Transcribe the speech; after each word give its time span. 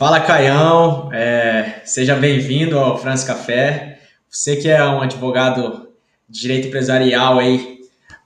Fala, 0.00 0.18
Caião. 0.18 1.12
É, 1.12 1.82
seja 1.84 2.16
bem-vindo 2.16 2.78
ao 2.78 2.96
France 2.96 3.26
Café. 3.26 4.00
Você 4.30 4.56
que 4.56 4.66
é 4.66 4.82
um 4.82 5.02
advogado 5.02 5.90
de 6.26 6.40
direito 6.40 6.68
empresarial 6.68 7.38
aí, 7.38 7.80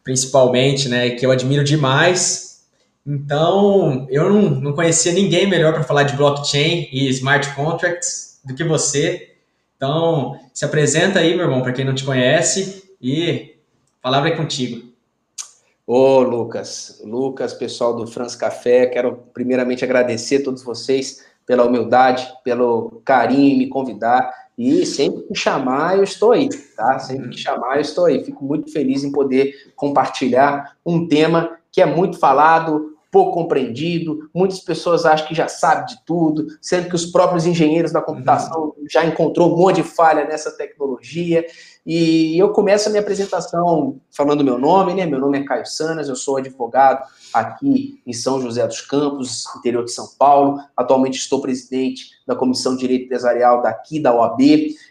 principalmente, 0.05 0.89
né, 0.89 1.11
que 1.11 1.27
eu 1.27 1.33
admiro 1.33 1.65
demais. 1.65 2.65
Então, 3.05 4.07
eu 4.09 4.31
não, 4.33 4.43
não 4.51 4.73
conhecia 4.73 5.11
ninguém 5.11 5.51
melhor 5.51 5.75
para 5.75 5.83
falar 5.83 6.05
de 6.05 6.15
blockchain 6.15 6.89
e 6.93 7.09
smart 7.09 7.53
contracts 7.57 8.39
do 8.45 8.55
que 8.55 8.63
você. 8.63 9.35
Então, 9.77 10.39
se 10.53 10.65
apresenta 10.65 11.19
aí, 11.19 11.35
meu 11.35 11.47
irmão, 11.47 11.61
para 11.61 11.73
quem 11.73 11.85
não 11.85 11.93
te 11.93 12.05
conhece 12.05 12.85
e 13.03 13.57
a 13.99 14.01
palavra 14.01 14.29
é 14.29 14.37
contigo. 14.37 14.95
Ô, 15.85 16.21
Lucas, 16.21 17.03
Lucas, 17.05 17.53
pessoal 17.53 17.97
do 17.97 18.07
France 18.07 18.39
Café, 18.39 18.87
quero 18.87 19.25
primeiramente 19.35 19.83
agradecer 19.83 20.37
a 20.37 20.45
todos 20.45 20.63
vocês 20.63 21.34
pela 21.47 21.65
humildade, 21.65 22.27
pelo 22.43 23.03
carinho 23.05 23.55
em 23.55 23.59
me 23.59 23.69
convidar. 23.69 24.33
E 24.57 24.87
sempre 24.87 25.23
que 25.23 25.35
chamar, 25.35 25.97
eu 25.97 26.05
estou 26.05 26.33
aí, 26.33 26.49
tá? 26.77 26.99
Sempre 26.99 27.31
que 27.31 27.39
chamar, 27.39 27.77
eu 27.77 27.81
estou 27.81 28.07
aí. 28.07 28.25
Fico 28.25 28.45
muito 28.45 28.73
feliz 28.73 29.03
em 29.03 29.11
poder 29.11 29.53
compartilhar 29.75 30.77
um 30.87 31.09
tema 31.09 31.51
que 31.73 31.83
é 31.83 31.87
muito 31.87 32.19
falado, 32.19 32.95
pouco 33.15 33.33
compreendido, 33.33 34.29
muitas 34.35 34.59
pessoas 34.59 35.05
acham 35.05 35.29
que 35.29 35.37
já 35.37 35.47
sabe 35.47 35.87
de 35.87 36.05
tudo, 36.05 36.47
sendo 36.61 36.89
que 36.89 36.97
os 36.97 37.07
próprios 37.07 37.47
engenheiros 37.47 37.93
da 37.93 38.03
computação 38.03 38.75
uhum. 38.77 38.87
já 38.91 39.05
encontrou 39.05 39.53
um 39.53 39.57
monte 39.57 39.77
de 39.77 39.83
falha 39.85 40.25
nessa 40.25 40.51
tecnologia. 40.51 41.47
E 41.87 42.39
eu 42.39 42.51
começo 42.51 42.89
a 42.89 42.91
minha 42.91 43.03
apresentação 43.03 44.01
falando 44.11 44.43
meu 44.43 44.59
nome, 44.59 44.95
né? 44.95 45.05
Meu 45.05 45.19
nome 45.19 45.39
é 45.39 45.45
Caio 45.45 45.67
Sanas, 45.67 46.09
eu 46.09 46.17
sou 46.17 46.39
advogado 46.39 47.05
aqui 47.33 48.01
em 48.07 48.13
São 48.13 48.41
José 48.41 48.67
dos 48.67 48.81
Campos, 48.81 49.45
interior 49.59 49.85
de 49.85 49.93
São 49.93 50.09
Paulo. 50.19 50.59
Atualmente 50.75 51.19
estou 51.19 51.43
presidente 51.43 52.07
da 52.27 52.35
Comissão 52.35 52.73
de 52.73 52.81
Direito 52.81 53.05
Empresarial 53.05 53.61
daqui 53.61 54.01
da 54.01 54.15
OAB. 54.15 54.41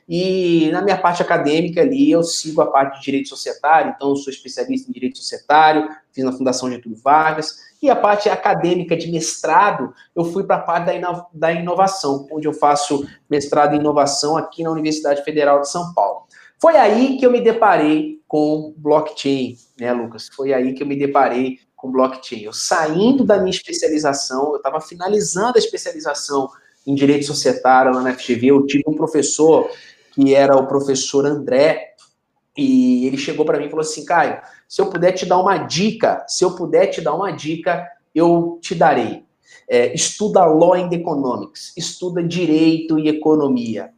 E 0.07 0.69
na 0.71 0.83
minha 0.83 0.97
parte 0.97 1.23
acadêmica 1.23 1.81
ali, 1.81 2.11
eu 2.11 2.21
sigo 2.21 2.61
a 2.61 2.67
parte 2.67 2.99
de 2.99 3.05
direito 3.05 3.29
societário, 3.29 3.93
então 3.95 4.15
sou 4.15 4.31
especialista 4.31 4.87
em 4.87 4.93
direito 4.93 5.17
societário, 5.17 5.89
fiz 6.11 6.23
na 6.23 6.31
Fundação 6.31 6.69
Getúlio 6.69 6.97
Vargas 7.01 7.57
e 7.83 7.89
a 7.89 7.95
parte 7.97 8.29
acadêmica 8.29 8.95
de 8.95 9.11
mestrado, 9.11 9.93
eu 10.15 10.23
fui 10.23 10.45
para 10.45 10.55
a 10.55 10.59
parte 10.59 10.97
da, 11.01 11.27
da 11.33 11.51
inovação, 11.51 12.25
onde 12.31 12.47
eu 12.47 12.53
faço 12.53 13.05
mestrado 13.29 13.75
em 13.75 13.79
inovação 13.79 14.37
aqui 14.37 14.63
na 14.63 14.71
Universidade 14.71 15.21
Federal 15.21 15.59
de 15.59 15.69
São 15.69 15.93
Paulo. 15.93 16.23
Foi 16.61 16.75
aí 16.77 17.17
que 17.17 17.25
eu 17.25 17.31
me 17.31 17.41
deparei 17.41 18.21
com 18.27 18.73
blockchain, 18.77 19.57
né, 19.79 19.91
Lucas? 19.93 20.29
Foi 20.35 20.53
aí 20.53 20.73
que 20.73 20.83
eu 20.83 20.87
me 20.87 20.97
deparei 20.97 21.59
com 21.75 21.91
blockchain. 21.91 22.41
Eu 22.41 22.53
saindo 22.53 23.23
da 23.23 23.37
minha 23.37 23.51
especialização, 23.51 24.51
eu 24.51 24.57
estava 24.57 24.79
finalizando 24.79 25.53
a 25.55 25.59
especialização 25.59 26.49
em 26.85 26.95
direito 26.95 27.25
societário 27.25 27.93
lá 27.93 28.01
na 28.01 28.13
FGV, 28.13 28.47
eu 28.47 28.65
tive 28.65 28.83
um 28.87 28.93
professor 28.93 29.69
que 30.11 30.33
era 30.33 30.55
o 30.55 30.67
professor 30.67 31.25
André, 31.25 31.93
e 32.57 33.07
ele 33.07 33.17
chegou 33.17 33.45
para 33.45 33.57
mim 33.57 33.65
e 33.65 33.69
falou 33.69 33.81
assim, 33.81 34.05
Caio, 34.05 34.39
se 34.67 34.81
eu 34.81 34.87
puder 34.87 35.11
te 35.13 35.25
dar 35.25 35.39
uma 35.39 35.57
dica, 35.57 36.23
se 36.27 36.45
eu 36.45 36.55
puder 36.55 36.87
te 36.87 37.01
dar 37.01 37.15
uma 37.15 37.31
dica, 37.31 37.87
eu 38.13 38.59
te 38.61 38.75
darei. 38.75 39.25
É, 39.67 39.93
estuda 39.93 40.45
Law 40.45 40.73
and 40.73 40.89
Economics, 40.91 41.73
estuda 41.75 42.23
Direito 42.23 42.99
e 42.99 43.07
Economia. 43.07 43.91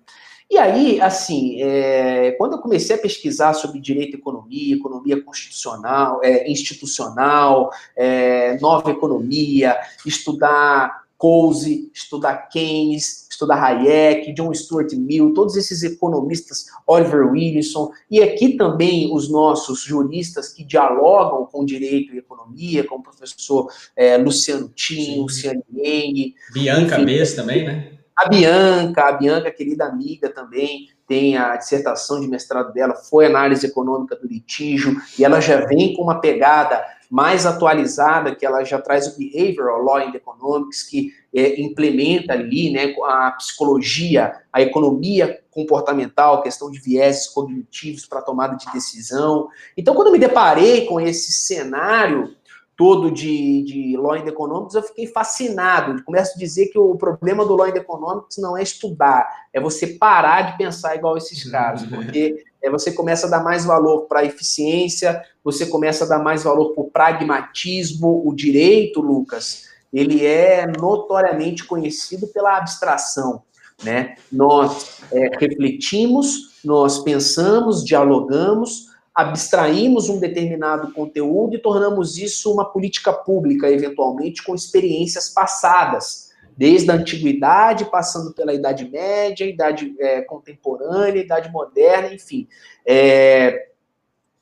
E 0.50 0.58
aí, 0.58 1.02
assim, 1.02 1.62
é, 1.62 2.32
quando 2.34 2.54
eu 2.54 2.60
comecei 2.60 2.96
a 2.96 3.00
pesquisar 3.00 3.54
sobre 3.54 3.80
direito 3.80 4.16
e 4.16 4.20
economia, 4.20 4.76
economia 4.76 5.22
constitucional, 5.22 6.20
é, 6.24 6.50
institucional, 6.50 7.72
é, 7.96 8.58
nova 8.60 8.92
economia, 8.92 9.76
estudar 10.06 11.06
Coase, 11.18 11.90
estudar 11.94 12.50
Keynes, 12.50 13.28
estudar 13.32 13.64
Hayek, 13.64 14.34
John 14.34 14.54
Stuart 14.54 14.92
Mill, 14.94 15.34
todos 15.34 15.56
esses 15.56 15.82
economistas, 15.82 16.66
Oliver 16.86 17.32
Wilson, 17.32 17.92
e 18.12 18.22
aqui 18.22 18.58
também 18.58 19.12
os 19.14 19.30
nossos 19.30 19.82
juristas 19.82 20.50
que 20.50 20.64
dialogam 20.64 21.46
com 21.46 21.66
direito 21.66 22.14
e 22.14 22.18
economia, 22.18 22.84
como 22.84 23.00
o 23.00 23.04
professor 23.04 23.72
é, 23.96 24.18
Luciano 24.18 24.70
Tim, 24.76 25.22
Luciano 25.22 25.64
Yang. 25.74 26.36
Bianca 26.54 27.00
Bess 27.00 27.34
também, 27.34 27.66
né? 27.66 27.95
A 28.16 28.30
Bianca, 28.30 29.10
a 29.10 29.12
Bianca, 29.12 29.52
querida 29.52 29.86
amiga 29.86 30.30
também, 30.30 30.90
tem 31.08 31.38
a 31.38 31.56
dissertação 31.58 32.22
de 32.22 32.28
mestrado 32.28 32.72
dela, 32.74 32.96
foi 32.96 33.26
análise 33.26 33.68
econômica 33.68 34.16
do 34.16 34.28
litígio, 34.28 34.96
e 35.20 35.26
ela 35.26 35.42
já 35.42 35.66
vem 35.66 35.94
com 35.94 36.02
uma 36.02 36.22
pegada 36.22 36.84
mais 37.10 37.46
atualizada, 37.46 38.34
que 38.34 38.46
ela 38.46 38.64
já 38.64 38.82
traz 38.82 39.08
o 39.08 39.18
Behavioral 39.18 39.82
Law 39.82 39.98
and 39.98 40.16
Economics, 40.16 40.84
que 40.84 41.14
é, 41.34 41.62
implementa 41.62 42.34
ali 42.34 42.72
né, 42.72 42.96
a 43.06 43.32
psicologia, 43.32 44.34
a 44.52 44.62
economia 44.62 45.40
comportamental, 45.52 46.42
questão 46.42 46.72
de 46.72 46.80
vieses 46.80 47.28
cognitivos 47.28 48.06
para 48.06 48.22
tomada 48.22 48.56
de 48.56 48.66
decisão. 48.72 49.50
Então, 49.78 49.94
quando 49.94 50.08
eu 50.08 50.14
me 50.14 50.20
deparei 50.20 50.86
com 50.86 51.00
esse 51.00 51.32
cenário 51.32 52.34
todo 52.78 53.10
de, 53.10 53.64
de 53.64 53.98
Law 53.98 54.14
and 54.14 54.28
Economics, 54.28 54.76
eu 54.76 54.84
fiquei 54.84 55.08
fascinado. 55.08 56.04
Começo 56.04 56.34
a 56.36 56.40
dizer 56.40 56.68
que 56.68 56.78
o 56.78 56.96
problema 56.96 57.46
do 57.46 57.56
Law 57.56 57.68
and 57.68 57.76
Economics 57.78 58.38
não 58.38 58.58
é 58.58 58.64
estudar, 58.64 59.28
é 59.54 59.62
você 59.62 59.88
parar 59.88 60.52
de 60.52 60.58
pensar 60.58 60.96
igual 60.96 61.18
esses 61.18 61.50
caras, 61.50 61.84
porque 61.84 62.44
é, 62.62 62.70
você 62.70 62.92
começa 62.92 63.28
a 63.28 63.30
dar 63.30 63.44
mais 63.44 63.64
valor 63.64 64.08
para 64.08 64.22
a 64.22 64.26
eficiência, 64.26 65.22
você 65.44 65.66
começa 65.66 66.04
a 66.04 66.08
dar 66.08 66.20
mais 66.20 66.44
valor 66.44 66.74
para 66.74 66.84
o 66.84 66.90
pragmatismo, 66.90 68.24
o 68.26 68.34
direito, 68.34 69.02
Lucas, 69.02 69.64
ele 69.94 70.26
é 70.26 70.68
notoriamente 70.68 71.64
conhecido 71.64 72.28
pela 72.28 72.58
abstração. 72.58 73.44
Né? 73.84 74.16
Nós 74.32 75.02
é, 75.12 75.30
refletimos, 75.40 76.60
nós 76.64 77.00
pensamos, 77.00 77.84
dialogamos, 77.84 78.95
abstraímos 79.16 80.10
um 80.10 80.20
determinado 80.20 80.92
conteúdo 80.92 81.56
e 81.56 81.60
tornamos 81.60 82.18
isso 82.18 82.54
uma 82.54 82.66
política 82.66 83.14
pública, 83.14 83.72
eventualmente 83.72 84.44
com 84.44 84.54
experiências 84.54 85.30
passadas, 85.30 86.32
desde 86.58 86.92
a 86.92 86.96
antiguidade, 86.96 87.86
passando 87.86 88.34
pela 88.34 88.54
Idade 88.54 88.90
Média, 88.90 89.46
Idade 89.46 89.96
é, 90.00 90.22
Contemporânea, 90.22 91.22
Idade 91.22 91.50
Moderna, 91.50 92.14
enfim. 92.14 92.48
É, 92.86 93.70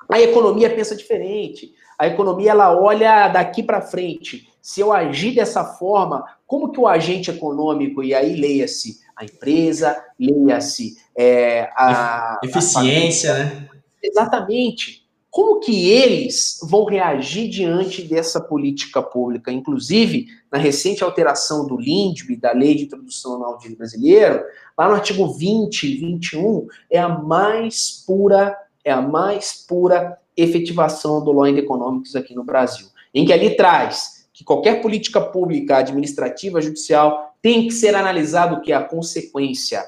a 0.09 0.19
economia 0.19 0.73
pensa 0.73 0.95
diferente. 0.95 1.73
A 1.97 2.07
economia 2.07 2.51
ela 2.51 2.75
olha 2.75 3.27
daqui 3.29 3.61
para 3.61 3.81
frente. 3.81 4.49
Se 4.61 4.81
eu 4.81 4.91
agir 4.91 5.35
dessa 5.35 5.63
forma, 5.63 6.25
como 6.47 6.71
que 6.71 6.79
o 6.79 6.87
agente 6.87 7.29
econômico, 7.29 8.03
e 8.03 8.13
aí 8.13 8.35
leia-se 8.35 9.01
a 9.15 9.23
empresa, 9.23 10.03
leia-se 10.19 10.97
é, 11.15 11.69
a. 11.75 12.39
Eficiência, 12.43 13.33
a 13.33 13.37
né? 13.37 13.69
Exatamente 14.03 15.03
como 15.33 15.59
que 15.59 15.89
eles 15.89 16.59
vão 16.61 16.85
reagir 16.85 17.49
diante 17.49 18.03
dessa 18.03 18.39
política 18.39 19.01
pública. 19.01 19.51
Inclusive, 19.51 20.27
na 20.51 20.59
recente 20.59 21.03
alteração 21.03 21.65
do 21.65 21.75
LINDB, 21.75 22.35
da 22.35 22.51
Lei 22.51 22.75
de 22.75 22.83
Introdução 22.83 23.43
ao 23.43 23.57
Direito 23.57 23.79
Brasileiro, 23.79 24.43
lá 24.77 24.87
no 24.87 24.93
artigo 24.93 25.27
20 25.33 25.83
e 25.87 25.97
21, 25.97 26.67
é 26.87 26.99
a 26.99 27.09
mais 27.09 28.03
pura, 28.05 28.55
é 28.85 28.91
a 28.91 29.01
mais 29.01 29.65
pura 29.67 30.19
efetivação 30.37 31.23
do 31.23 31.31
Law 31.31 31.45
and 31.45 31.57
Economics 31.57 32.15
aqui 32.15 32.35
no 32.35 32.43
Brasil, 32.43 32.85
em 33.11 33.25
que 33.25 33.33
ali 33.33 33.55
traz 33.55 34.27
que 34.31 34.43
qualquer 34.43 34.83
política 34.83 35.19
pública, 35.19 35.77
administrativa, 35.77 36.61
judicial, 36.61 37.35
tem 37.41 37.67
que 37.67 37.73
ser 37.73 37.95
analisado 37.95 38.57
o 38.57 38.61
que 38.61 38.71
é 38.71 38.75
a 38.75 38.83
consequência 38.83 39.83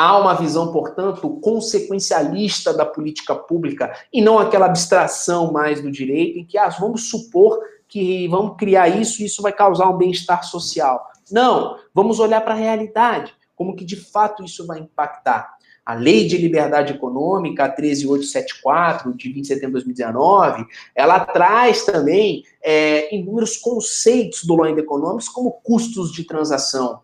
Há 0.00 0.16
uma 0.16 0.32
visão, 0.34 0.70
portanto, 0.70 1.28
consequencialista 1.40 2.72
da 2.72 2.86
política 2.86 3.34
pública 3.34 3.92
e 4.12 4.22
não 4.22 4.38
aquela 4.38 4.66
abstração 4.66 5.52
mais 5.52 5.82
do 5.82 5.90
direito 5.90 6.38
em 6.38 6.44
que 6.44 6.56
ah, 6.56 6.68
vamos 6.68 7.10
supor 7.10 7.58
que 7.88 8.28
vamos 8.28 8.56
criar 8.56 8.86
isso 8.86 9.20
e 9.20 9.24
isso 9.24 9.42
vai 9.42 9.52
causar 9.52 9.90
um 9.90 9.98
bem-estar 9.98 10.44
social. 10.44 11.04
Não, 11.32 11.76
vamos 11.92 12.20
olhar 12.20 12.40
para 12.42 12.54
a 12.54 12.56
realidade, 12.56 13.34
como 13.56 13.74
que 13.74 13.84
de 13.84 13.96
fato 13.96 14.44
isso 14.44 14.64
vai 14.64 14.78
impactar. 14.78 15.58
A 15.84 15.94
Lei 15.94 16.28
de 16.28 16.36
Liberdade 16.36 16.92
Econômica, 16.92 17.64
a 17.64 17.68
13874, 17.68 19.16
de 19.16 19.32
20 19.32 19.40
de 19.40 19.48
setembro 19.48 19.80
de 19.80 19.86
2019, 19.86 20.64
ela 20.94 21.18
traz 21.24 21.84
também 21.84 22.44
é, 22.62 23.12
inúmeros 23.12 23.56
conceitos 23.56 24.44
do 24.44 24.54
Law 24.54 24.78
Economics 24.78 25.28
como 25.28 25.50
custos 25.50 26.12
de 26.12 26.22
transação. 26.22 27.00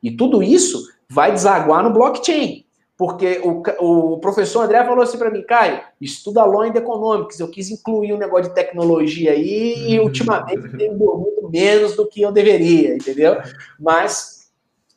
E 0.00 0.12
tudo 0.12 0.42
isso 0.44 0.86
vai 1.08 1.32
desaguar 1.32 1.82
no 1.82 1.92
blockchain. 1.92 2.66
Porque 2.96 3.42
o, 3.44 3.62
o 4.14 4.18
professor 4.20 4.62
André 4.62 4.82
falou 4.82 5.02
assim 5.02 5.18
para 5.18 5.30
mim, 5.30 5.42
Caio, 5.42 5.82
estuda 6.00 6.44
Law 6.44 6.62
and 6.62 6.74
Economics, 6.74 7.38
eu 7.38 7.48
quis 7.48 7.70
incluir 7.70 8.14
um 8.14 8.18
negócio 8.18 8.48
de 8.48 8.54
tecnologia 8.54 9.32
aí 9.32 9.92
e 9.92 9.98
uhum. 9.98 10.06
ultimamente 10.06 10.76
tenho 10.76 10.96
muito 10.96 11.50
menos 11.50 11.94
do 11.94 12.08
que 12.08 12.22
eu 12.22 12.32
deveria, 12.32 12.94
entendeu? 12.94 13.36
Mas, 13.78 14.50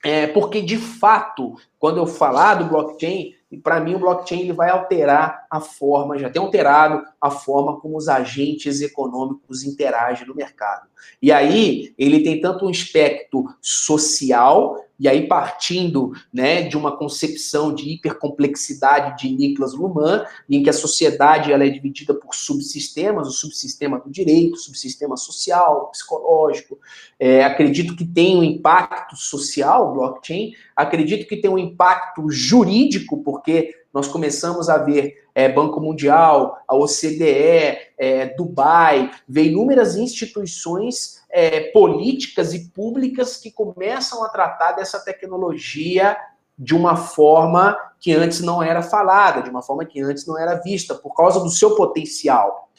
é, 0.04 0.28
porque 0.28 0.62
de 0.62 0.78
fato, 0.78 1.56
quando 1.78 1.98
eu 1.98 2.08
falar 2.08 2.56
do 2.56 2.70
blockchain, 2.70 3.36
para 3.62 3.82
mim 3.82 3.96
o 3.96 4.00
blockchain 4.00 4.42
ele 4.42 4.54
vai 4.54 4.70
alterar 4.70 5.46
a 5.52 5.60
forma, 5.60 6.18
já 6.18 6.30
tem 6.30 6.42
alterado 6.42 7.04
a 7.20 7.30
forma 7.30 7.82
como 7.82 7.98
os 7.98 8.08
agentes 8.08 8.80
econômicos 8.80 9.64
interagem 9.64 10.26
no 10.26 10.36
mercado. 10.36 10.88
E 11.22 11.34
aí 11.34 11.94
ele 11.98 12.22
tem 12.22 12.40
tanto 12.40 12.66
um 12.66 12.70
aspecto 12.70 13.44
social, 13.60 14.78
e 15.00 15.08
aí 15.08 15.28
partindo 15.28 16.12
né, 16.34 16.64
de 16.64 16.78
uma 16.78 16.98
concepção 16.98 17.74
de 17.74 17.90
hipercomplexidade 17.90 19.22
de 19.22 19.34
Niklas 19.34 19.74
Luhmann, 19.74 20.26
em 20.50 20.62
que 20.62 20.70
a 20.70 20.74
sociedade 20.74 21.52
ela 21.52 21.66
é 21.66 21.70
dividida 21.70 22.14
por 22.14 22.36
subsistemas, 22.36 23.28
o 23.28 23.32
subsistema 23.32 24.00
do 24.00 24.10
direito, 24.10 24.56
o 24.56 24.60
subsistema 24.60 25.16
social, 25.16 25.90
psicológico. 25.92 26.78
É, 27.20 27.44
acredito 27.44 27.96
que 27.96 28.06
tem 28.06 28.36
um 28.36 28.44
impacto 28.44 29.16
social, 29.16 29.94
blockchain, 29.94 30.54
acredito 30.76 31.28
que 31.28 31.38
tem 31.38 31.50
um 31.50 31.58
impacto 31.58 32.30
jurídico, 32.30 33.24
porque 33.24 33.74
nós 33.94 34.08
começamos 34.08 34.70
a 34.70 34.78
ver 34.78 35.24
é, 35.34 35.48
Banco 35.50 35.80
Mundial, 35.80 36.58
a 36.68 36.76
OCDE, 36.76 37.89
é, 38.00 38.28
Dubai, 38.28 39.12
ver 39.28 39.48
inúmeras 39.48 39.98
instituições 39.98 41.22
é, 41.30 41.72
políticas 41.72 42.54
e 42.54 42.70
públicas 42.70 43.36
que 43.36 43.52
começam 43.52 44.24
a 44.24 44.30
tratar 44.30 44.72
dessa 44.72 45.00
tecnologia 45.04 46.18
de 46.58 46.74
uma 46.74 46.96
forma 46.96 47.78
que 48.00 48.14
antes 48.14 48.40
não 48.40 48.64
era 48.64 48.82
falada, 48.82 49.42
de 49.42 49.50
uma 49.50 49.62
forma 49.62 49.86
que 49.86 50.02
antes 50.02 50.26
não 50.26 50.38
era 50.38 50.56
vista, 50.56 50.96
por 50.96 51.14
causa 51.14 51.42
do 51.42 51.50
seu 51.50 51.76
potencial. 51.76 52.70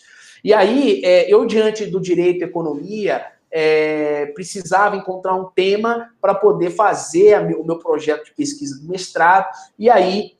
E 0.42 0.54
aí, 0.54 1.02
é, 1.04 1.32
eu, 1.32 1.44
diante 1.44 1.84
do 1.86 2.00
direito 2.00 2.40
e 2.40 2.44
economia, 2.44 3.26
é, 3.50 4.26
precisava 4.34 4.96
encontrar 4.96 5.34
um 5.34 5.50
tema 5.54 6.10
para 6.20 6.34
poder 6.34 6.70
fazer 6.70 7.38
o 7.56 7.64
meu 7.64 7.78
projeto 7.78 8.24
de 8.26 8.32
pesquisa 8.32 8.80
do 8.80 8.88
mestrado, 8.88 9.48
e 9.78 9.90
aí 9.90 10.32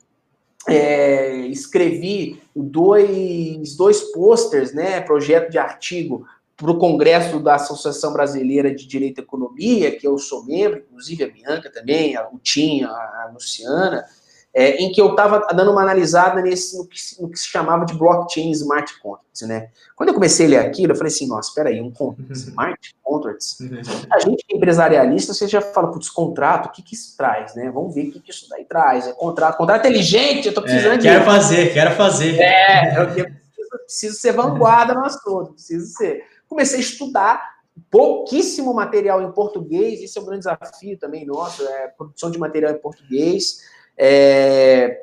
é, 0.67 1.47
escrevi 1.47 2.41
dois, 2.55 3.75
dois 3.75 4.01
posters, 4.11 4.73
né, 4.73 5.01
projeto 5.01 5.49
de 5.49 5.57
artigo 5.57 6.25
para 6.55 6.71
o 6.71 6.77
Congresso 6.77 7.39
da 7.39 7.55
Associação 7.55 8.13
Brasileira 8.13 8.73
de 8.73 8.85
Direito 8.85 9.19
e 9.19 9.23
Economia, 9.23 9.97
que 9.97 10.07
eu 10.07 10.17
sou 10.19 10.45
membro, 10.45 10.79
inclusive 10.79 11.23
a 11.23 11.29
Bianca 11.29 11.71
também, 11.71 12.15
a 12.15 12.27
Lutinha, 12.27 12.87
a 12.87 13.31
Luciana, 13.33 14.05
é, 14.53 14.77
em 14.77 14.91
que 14.91 14.99
eu 14.99 15.11
estava 15.11 15.39
dando 15.53 15.71
uma 15.71 15.81
analisada 15.81 16.41
nesse, 16.41 16.77
no 16.77 16.85
que, 16.85 16.99
no, 17.19 17.29
que, 17.29 17.39
se 17.39 17.47
chamava 17.47 17.85
de 17.85 17.93
blockchain 17.93 18.51
smart 18.51 18.99
contracts, 18.99 19.41
né? 19.43 19.69
Quando 19.95 20.09
eu 20.09 20.13
comecei 20.13 20.45
a 20.45 20.49
ler 20.49 20.57
aquilo, 20.57 20.91
eu 20.91 20.95
falei 20.95 21.11
assim, 21.11 21.27
nossa, 21.27 21.49
espera 21.49 21.69
aí, 21.69 21.81
um 21.81 21.93
uhum. 21.97 22.15
smart 22.31 22.95
contracts? 23.01 23.59
Uhum. 23.61 23.81
A 24.11 24.19
gente 24.19 24.43
que 24.45 24.53
é 24.53 24.57
empresarialista, 24.57 25.33
você 25.33 25.47
já 25.47 25.61
fala, 25.61 25.89
putz, 25.89 26.09
contrato, 26.09 26.67
o 26.67 26.71
que 26.71 26.81
que 26.81 26.95
isso 26.95 27.15
traz, 27.15 27.55
né? 27.55 27.71
Vamos 27.71 27.95
ver 27.95 28.09
o 28.09 28.11
que, 28.11 28.19
que 28.19 28.31
isso 28.31 28.49
daí 28.49 28.65
traz. 28.65 29.07
É 29.07 29.13
contrato, 29.13 29.57
contrato 29.57 29.87
inteligente, 29.87 30.47
eu 30.47 30.53
tô 30.53 30.61
precisando 30.61 30.95
é, 30.95 31.01
quero 31.01 31.19
de... 31.19 31.25
fazer, 31.25 31.73
quero 31.73 31.95
fazer. 31.95 32.37
É, 32.39 32.97
eu, 32.97 33.03
eu 33.03 33.25
preciso, 33.25 33.69
preciso 33.85 34.19
ser 34.19 34.33
vanguarda 34.33 34.93
no 34.93 35.05
assunto, 35.05 35.53
preciso 35.53 35.85
ser. 35.95 36.23
Comecei 36.49 36.79
a 36.79 36.81
estudar, 36.81 37.51
pouquíssimo 37.89 38.73
material 38.73 39.21
em 39.21 39.31
português, 39.31 40.01
esse 40.01 40.17
é 40.17 40.21
um 40.21 40.25
grande 40.25 40.39
desafio 40.39 40.97
também 40.97 41.25
nosso, 41.25 41.65
é 41.65 41.87
produção 41.87 42.29
de 42.29 42.37
material 42.37 42.73
em 42.73 42.77
português, 42.77 43.61
é, 44.03 44.99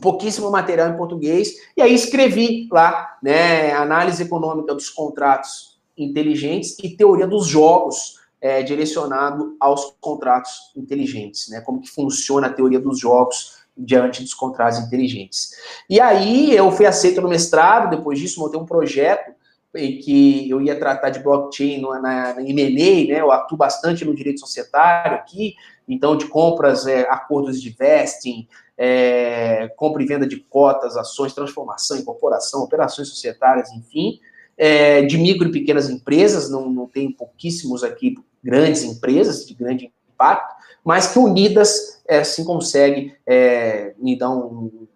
pouquíssimo 0.00 0.50
material 0.50 0.88
em 0.88 0.96
português, 0.96 1.54
e 1.76 1.82
aí 1.82 1.92
escrevi 1.92 2.66
lá, 2.72 3.18
né, 3.22 3.72
análise 3.74 4.22
econômica 4.22 4.74
dos 4.74 4.88
contratos 4.88 5.78
inteligentes 5.98 6.78
e 6.82 6.96
teoria 6.96 7.26
dos 7.26 7.46
jogos 7.46 8.18
é, 8.40 8.62
direcionado 8.62 9.54
aos 9.60 9.94
contratos 10.00 10.72
inteligentes, 10.74 11.50
né, 11.50 11.60
como 11.60 11.82
que 11.82 11.90
funciona 11.90 12.46
a 12.46 12.52
teoria 12.52 12.80
dos 12.80 12.98
jogos 12.98 13.60
diante 13.76 14.22
dos 14.22 14.32
contratos 14.32 14.78
inteligentes. 14.78 15.50
E 15.88 16.00
aí 16.00 16.56
eu 16.56 16.72
fui 16.72 16.86
aceito 16.86 17.20
no 17.20 17.28
mestrado, 17.28 17.94
depois 17.94 18.18
disso 18.18 18.40
montei 18.40 18.58
um 18.58 18.64
projeto 18.64 19.30
em 19.74 19.98
que 19.98 20.48
eu 20.48 20.60
ia 20.60 20.78
tratar 20.78 21.10
de 21.10 21.20
blockchain 21.20 21.82
na, 21.82 22.00
na, 22.00 22.34
na 22.34 22.42
né, 22.42 23.20
eu 23.20 23.30
atuo 23.30 23.58
bastante 23.58 24.06
no 24.06 24.14
direito 24.14 24.40
societário 24.40 25.16
aqui, 25.16 25.54
então 25.88 26.16
de 26.16 26.26
compras, 26.26 26.86
é, 26.86 27.00
acordos 27.08 27.60
de 27.60 27.70
vesting, 27.70 28.48
é, 28.76 29.68
compra 29.76 30.02
e 30.02 30.06
venda 30.06 30.26
de 30.26 30.38
cotas, 30.38 30.96
ações, 30.96 31.34
transformação, 31.34 31.96
incorporação, 31.96 32.62
operações 32.62 33.08
societárias, 33.08 33.70
enfim, 33.72 34.18
é, 34.56 35.02
de 35.02 35.18
micro 35.18 35.48
e 35.48 35.52
pequenas 35.52 35.88
empresas, 35.90 36.50
não, 36.50 36.70
não 36.70 36.86
tem 36.86 37.10
pouquíssimos 37.10 37.82
aqui 37.84 38.14
grandes 38.42 38.82
empresas 38.82 39.46
de 39.46 39.54
grande 39.54 39.92
impacto, 40.12 40.54
mas 40.84 41.12
que 41.12 41.18
unidas 41.18 42.02
é, 42.06 42.24
se 42.24 42.44
consegue 42.44 43.14
é, 43.26 43.94
me 43.98 44.18
dar 44.18 44.30
um, 44.30 44.86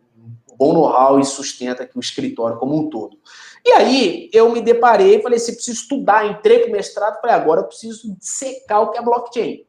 bom 0.56 0.72
know-how 0.72 1.20
e 1.20 1.24
sustenta 1.24 1.82
aqui 1.82 1.96
o 1.96 2.00
escritório 2.00 2.58
como 2.58 2.76
um 2.76 2.88
todo. 2.88 3.18
E 3.64 3.70
aí 3.72 4.30
eu 4.32 4.50
me 4.52 4.60
deparei, 4.60 5.20
falei 5.20 5.36
assim, 5.38 5.54
preciso 5.54 5.82
estudar, 5.82 6.26
entrei 6.26 6.60
para 6.60 6.68
o 6.68 6.72
mestrado, 6.72 7.20
falei, 7.20 7.36
agora 7.36 7.60
eu 7.60 7.66
preciso 7.66 8.16
secar 8.20 8.80
o 8.80 8.90
que 8.90 8.98
é 8.98 9.02
blockchain. 9.02 9.65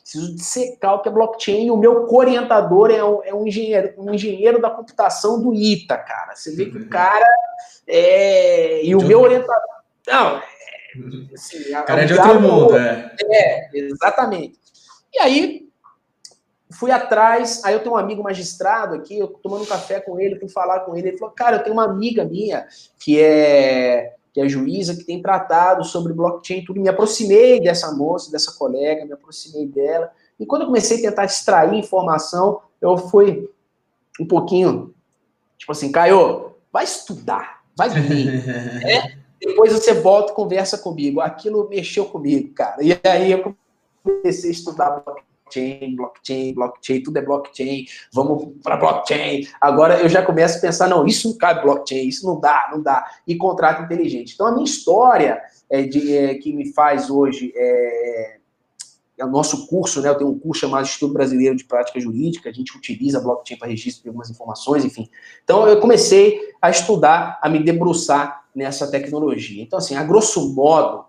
Preciso 0.00 0.34
dissecar 0.34 0.94
o 0.94 1.02
que 1.02 1.08
é 1.08 1.12
blockchain. 1.12 1.70
O 1.70 1.76
meu 1.76 2.06
co-orientador 2.06 2.90
é 2.90 3.02
um, 3.04 3.22
é 3.24 3.34
um, 3.34 3.46
engenheiro, 3.46 3.94
um 3.98 4.12
engenheiro 4.12 4.60
da 4.60 4.70
computação 4.70 5.40
do 5.40 5.54
ITA, 5.54 5.96
cara. 5.98 6.34
Você 6.34 6.54
vê 6.54 6.66
que 6.66 6.78
o 6.78 6.88
cara 6.88 7.26
é. 7.86 8.84
E 8.84 8.94
o 8.94 9.02
meu 9.02 9.20
orientador. 9.20 9.80
Não, 10.06 10.36
é, 10.38 11.34
assim, 11.34 11.70
cara 11.70 12.02
é 12.02 12.04
de 12.06 12.14
outro 12.14 12.40
mundo, 12.40 12.76
é. 12.76 13.14
É, 13.22 13.70
exatamente. 13.72 14.58
E 15.12 15.18
aí, 15.18 15.68
fui 16.70 16.90
atrás, 16.90 17.64
aí 17.64 17.74
eu 17.74 17.80
tenho 17.80 17.94
um 17.94 17.98
amigo 17.98 18.22
magistrado 18.22 18.94
aqui, 18.94 19.18
eu 19.18 19.28
tomando 19.28 19.62
um 19.62 19.66
café 19.66 20.00
com 20.00 20.18
ele, 20.18 20.38
fui 20.38 20.48
falar 20.48 20.80
com 20.80 20.96
ele, 20.96 21.08
ele 21.08 21.18
falou, 21.18 21.34
cara, 21.34 21.56
eu 21.56 21.62
tenho 21.62 21.74
uma 21.74 21.84
amiga 21.84 22.24
minha 22.24 22.66
que 22.98 23.20
é 23.20 24.14
que 24.32 24.40
é 24.40 24.48
juíza, 24.48 24.94
que 24.94 25.04
tem 25.04 25.20
tratado 25.20 25.84
sobre 25.84 26.12
blockchain, 26.12 26.64
tudo. 26.64 26.80
Me 26.80 26.88
aproximei 26.88 27.60
dessa 27.60 27.92
moça, 27.92 28.30
dessa 28.30 28.52
colega, 28.52 29.04
me 29.04 29.12
aproximei 29.12 29.66
dela. 29.66 30.10
E 30.38 30.46
quando 30.46 30.62
eu 30.62 30.66
comecei 30.66 30.98
a 30.98 31.10
tentar 31.10 31.24
extrair 31.24 31.78
informação, 31.78 32.60
eu 32.80 32.96
fui 32.96 33.48
um 34.20 34.26
pouquinho, 34.26 34.94
tipo 35.58 35.72
assim, 35.72 35.90
Caio, 35.90 36.52
vai 36.72 36.84
estudar, 36.84 37.62
vai 37.76 37.88
ler. 37.88 38.48
é? 38.86 39.20
Depois 39.40 39.72
você 39.72 39.94
volta 39.94 40.32
e 40.32 40.36
conversa 40.36 40.78
comigo. 40.78 41.20
Aquilo 41.20 41.68
mexeu 41.68 42.04
comigo, 42.04 42.52
cara. 42.54 42.82
E 42.82 42.98
aí 43.02 43.32
eu 43.32 43.56
comecei 44.02 44.50
a 44.50 44.52
estudar 44.52 44.90
blockchain 44.90 45.29
blockchain, 45.50 45.96
blockchain, 45.96 46.54
blockchain, 46.54 47.02
tudo 47.02 47.18
é 47.18 47.22
blockchain, 47.22 47.84
vamos 48.12 48.48
para 48.62 48.76
blockchain. 48.76 49.46
Agora 49.60 50.00
eu 50.00 50.08
já 50.08 50.22
começo 50.22 50.58
a 50.58 50.60
pensar, 50.60 50.88
não, 50.88 51.06
isso 51.06 51.28
não 51.28 51.36
cabe 51.36 51.62
blockchain, 51.62 52.06
isso 52.06 52.26
não 52.26 52.38
dá, 52.38 52.70
não 52.72 52.80
dá. 52.80 53.04
E 53.26 53.36
contrato 53.36 53.82
inteligente. 53.82 54.34
Então 54.34 54.46
a 54.46 54.52
minha 54.52 54.64
história 54.64 55.40
é, 55.68 55.82
de, 55.82 56.16
é, 56.16 56.34
que 56.36 56.52
me 56.52 56.72
faz 56.72 57.10
hoje 57.10 57.52
é, 57.54 58.38
é, 59.18 59.24
o 59.24 59.28
nosso 59.28 59.66
curso, 59.66 60.00
né? 60.00 60.08
Eu 60.08 60.16
tenho 60.16 60.30
um 60.30 60.38
curso 60.38 60.60
chamado 60.60 60.86
Estudo 60.86 61.12
Brasileiro 61.12 61.56
de 61.56 61.64
Prática 61.64 62.00
Jurídica, 62.00 62.48
a 62.48 62.52
gente 62.52 62.76
utiliza 62.76 63.20
blockchain 63.20 63.58
para 63.58 63.68
registro 63.68 64.02
de 64.02 64.08
algumas 64.08 64.30
informações, 64.30 64.84
enfim. 64.84 65.08
Então 65.42 65.66
eu 65.68 65.80
comecei 65.80 66.38
a 66.62 66.70
estudar, 66.70 67.38
a 67.42 67.48
me 67.48 67.62
debruçar 67.62 68.44
nessa 68.54 68.90
tecnologia. 68.90 69.62
Então, 69.62 69.78
assim, 69.78 69.94
a 69.96 70.02
grosso 70.02 70.54
modo, 70.54 71.04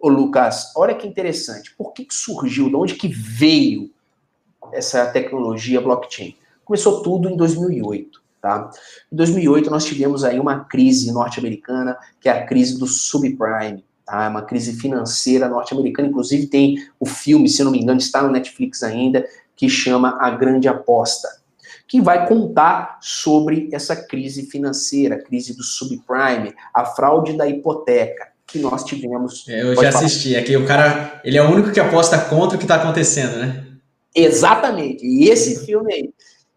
Ô, 0.00 0.08
Lucas, 0.08 0.72
olha 0.76 0.94
que 0.94 1.06
interessante. 1.06 1.74
Por 1.76 1.92
que, 1.92 2.06
que 2.06 2.14
surgiu, 2.14 2.70
de 2.70 2.74
onde 2.74 2.94
que 2.94 3.06
veio 3.06 3.90
essa 4.72 5.04
tecnologia 5.06 5.78
blockchain? 5.78 6.34
Começou 6.64 7.02
tudo 7.02 7.28
em 7.28 7.36
2008, 7.36 8.22
tá? 8.40 8.70
Em 9.12 9.16
2008 9.16 9.70
nós 9.70 9.84
tivemos 9.84 10.24
aí 10.24 10.40
uma 10.40 10.64
crise 10.64 11.12
norte-americana, 11.12 11.98
que 12.18 12.30
é 12.30 12.32
a 12.32 12.46
crise 12.46 12.78
do 12.78 12.86
subprime, 12.86 13.84
tá? 14.06 14.26
Uma 14.30 14.40
crise 14.40 14.72
financeira 14.80 15.48
norte-americana, 15.48 16.08
inclusive 16.08 16.46
tem 16.46 16.76
o 16.98 17.04
filme, 17.04 17.46
se 17.46 17.62
não 17.62 17.70
me 17.70 17.82
engano, 17.82 18.00
está 18.00 18.22
no 18.22 18.32
Netflix 18.32 18.82
ainda, 18.82 19.26
que 19.54 19.68
chama 19.68 20.16
A 20.18 20.30
Grande 20.30 20.66
Aposta, 20.66 21.28
que 21.86 22.00
vai 22.00 22.26
contar 22.26 22.98
sobre 23.02 23.68
essa 23.70 23.94
crise 23.94 24.46
financeira, 24.46 25.22
crise 25.22 25.54
do 25.54 25.62
subprime, 25.62 26.54
a 26.72 26.86
fraude 26.86 27.36
da 27.36 27.46
hipoteca 27.46 28.29
que 28.50 28.58
nós 28.58 28.84
tivemos. 28.84 29.48
É, 29.48 29.62
eu 29.62 29.74
já 29.76 29.88
assisti. 29.88 30.34
É 30.34 30.42
que 30.42 30.56
o 30.56 30.66
cara, 30.66 31.20
ele 31.24 31.38
é 31.38 31.42
o 31.42 31.50
único 31.50 31.72
que 31.72 31.80
aposta 31.80 32.18
contra 32.18 32.56
o 32.56 32.58
que 32.58 32.64
está 32.64 32.76
acontecendo, 32.76 33.38
né? 33.38 33.66
Exatamente. 34.14 35.04
E 35.04 35.28
esse 35.28 35.64
filme 35.64 35.92
aí. 35.92 36.10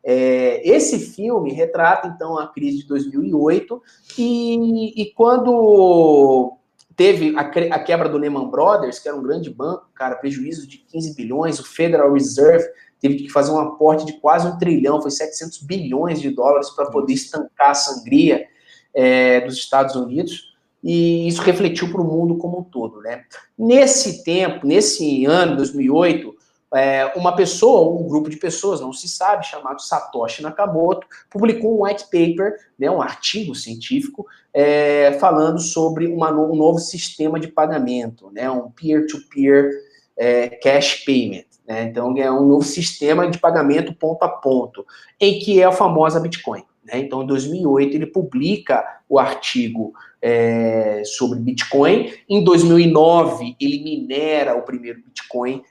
É, 0.06 0.62
esse 0.70 1.00
filme 1.00 1.54
retrata, 1.54 2.10
então, 2.10 2.38
a 2.38 2.48
crise 2.48 2.80
de 2.80 2.88
2008 2.90 3.82
e, 4.18 5.02
e 5.02 5.14
quando 5.14 6.58
teve 6.94 7.34
a, 7.38 7.40
a, 7.40 7.80
quebra 7.80 8.10
do 8.10 8.18
Lehman 8.18 8.50
Brothers, 8.50 9.00
que 9.00 9.08
era 9.08 9.16
um 9.16 9.24
grande 9.24 9.50
banco, 9.50 9.88
cara, 9.96 10.16
prejuízo 10.16 10.68
de 10.68 10.80
15 10.80 11.16
bilhões, 11.16 11.58
o 11.58 11.64
Federal 11.64 12.12
Reserve 12.12 12.66
teve 13.00 13.16
que 13.16 13.30
fazer 13.30 13.54
um 13.54 13.60
aporte 13.60 14.06
de 14.06 14.20
quase 14.20 14.46
um 14.46 14.58
trilhão, 14.58 15.02
foi 15.02 15.10
700 15.10 15.64
bilhões 15.64 16.20
de 16.20 16.32
dólares 16.32 16.70
para 16.72 16.88
poder 16.88 17.14
estancar 17.14 17.70
a 17.70 17.74
sangria 17.74 18.46
é, 18.94 19.40
dos 19.40 19.56
Estados 19.56 19.96
Unidos 19.96 20.53
e 20.84 21.28
isso 21.28 21.42
refletiu 21.42 21.90
para 21.90 22.02
o 22.02 22.06
mundo 22.06 22.38
como 22.38 22.60
um 22.60 22.64
todo, 22.64 23.00
né? 23.02 23.24
Nesse 23.58 24.24
tempo, 24.24 24.68
nesse 24.68 25.26
ano, 25.26 25.56
2008, 25.56 26.36
é, 26.76 27.06
uma 27.16 27.36
pessoa, 27.36 28.02
um 28.02 28.08
grupo 28.08 28.30
de 28.30 28.38
pessoas, 28.38 28.82
não 28.82 28.92
se 28.92 29.08
sabe, 29.08 29.46
chamado 29.46 29.82
Satoshi 29.82 30.42
Nakamoto, 30.42 31.08
publicou 31.30 31.78
um 31.78 31.86
white 31.86 32.06
paper, 32.06 32.56
né, 32.78 32.90
um 32.90 33.02
artigo 33.02 33.54
científico, 33.54 34.26
é, 34.52 35.14
falando 35.20 35.60
sobre 35.60 36.08
uma, 36.08 36.32
um 36.32 36.56
novo 36.56 36.80
sistema 36.80 37.40
de 37.40 37.48
pagamento, 37.48 38.32
né, 38.32 38.50
um 38.50 38.72
peer-to-peer 38.72 39.66
-peer, 39.66 39.72
é, 40.18 40.50
cash 40.50 41.06
payment. 41.06 41.46
Né, 41.66 41.84
então, 41.84 42.18
é 42.18 42.32
um 42.32 42.46
novo 42.46 42.66
sistema 42.66 43.30
de 43.30 43.38
pagamento 43.38 43.94
ponto 43.94 44.24
a 44.24 44.30
ponto, 44.30 44.84
em 45.20 45.40
que 45.40 45.62
é 45.62 45.66
a 45.66 45.72
famosa 45.72 46.20
Bitcoin. 46.20 46.64
Né? 46.86 47.00
Então, 47.00 47.24
em 47.24 47.28
2008, 47.28 47.96
ele 47.96 48.06
publica 48.06 49.02
o 49.08 49.20
artigo 49.20 49.94
é, 50.22 51.04
sobre 51.06 51.40
Bitcoin. 51.40 52.14
Em 52.30 52.44
2009, 52.44 53.56
ele 53.60 53.84
minera 53.84 54.56
o 54.56 54.62
primeiro 54.64 55.02
Bitcoin, 55.04 55.64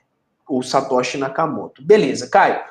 o 0.47 0.61
Satoshi 0.61 1.17
Nakamoto. 1.17 1.83
Beleza, 1.83 2.29
Caio. 2.29 2.61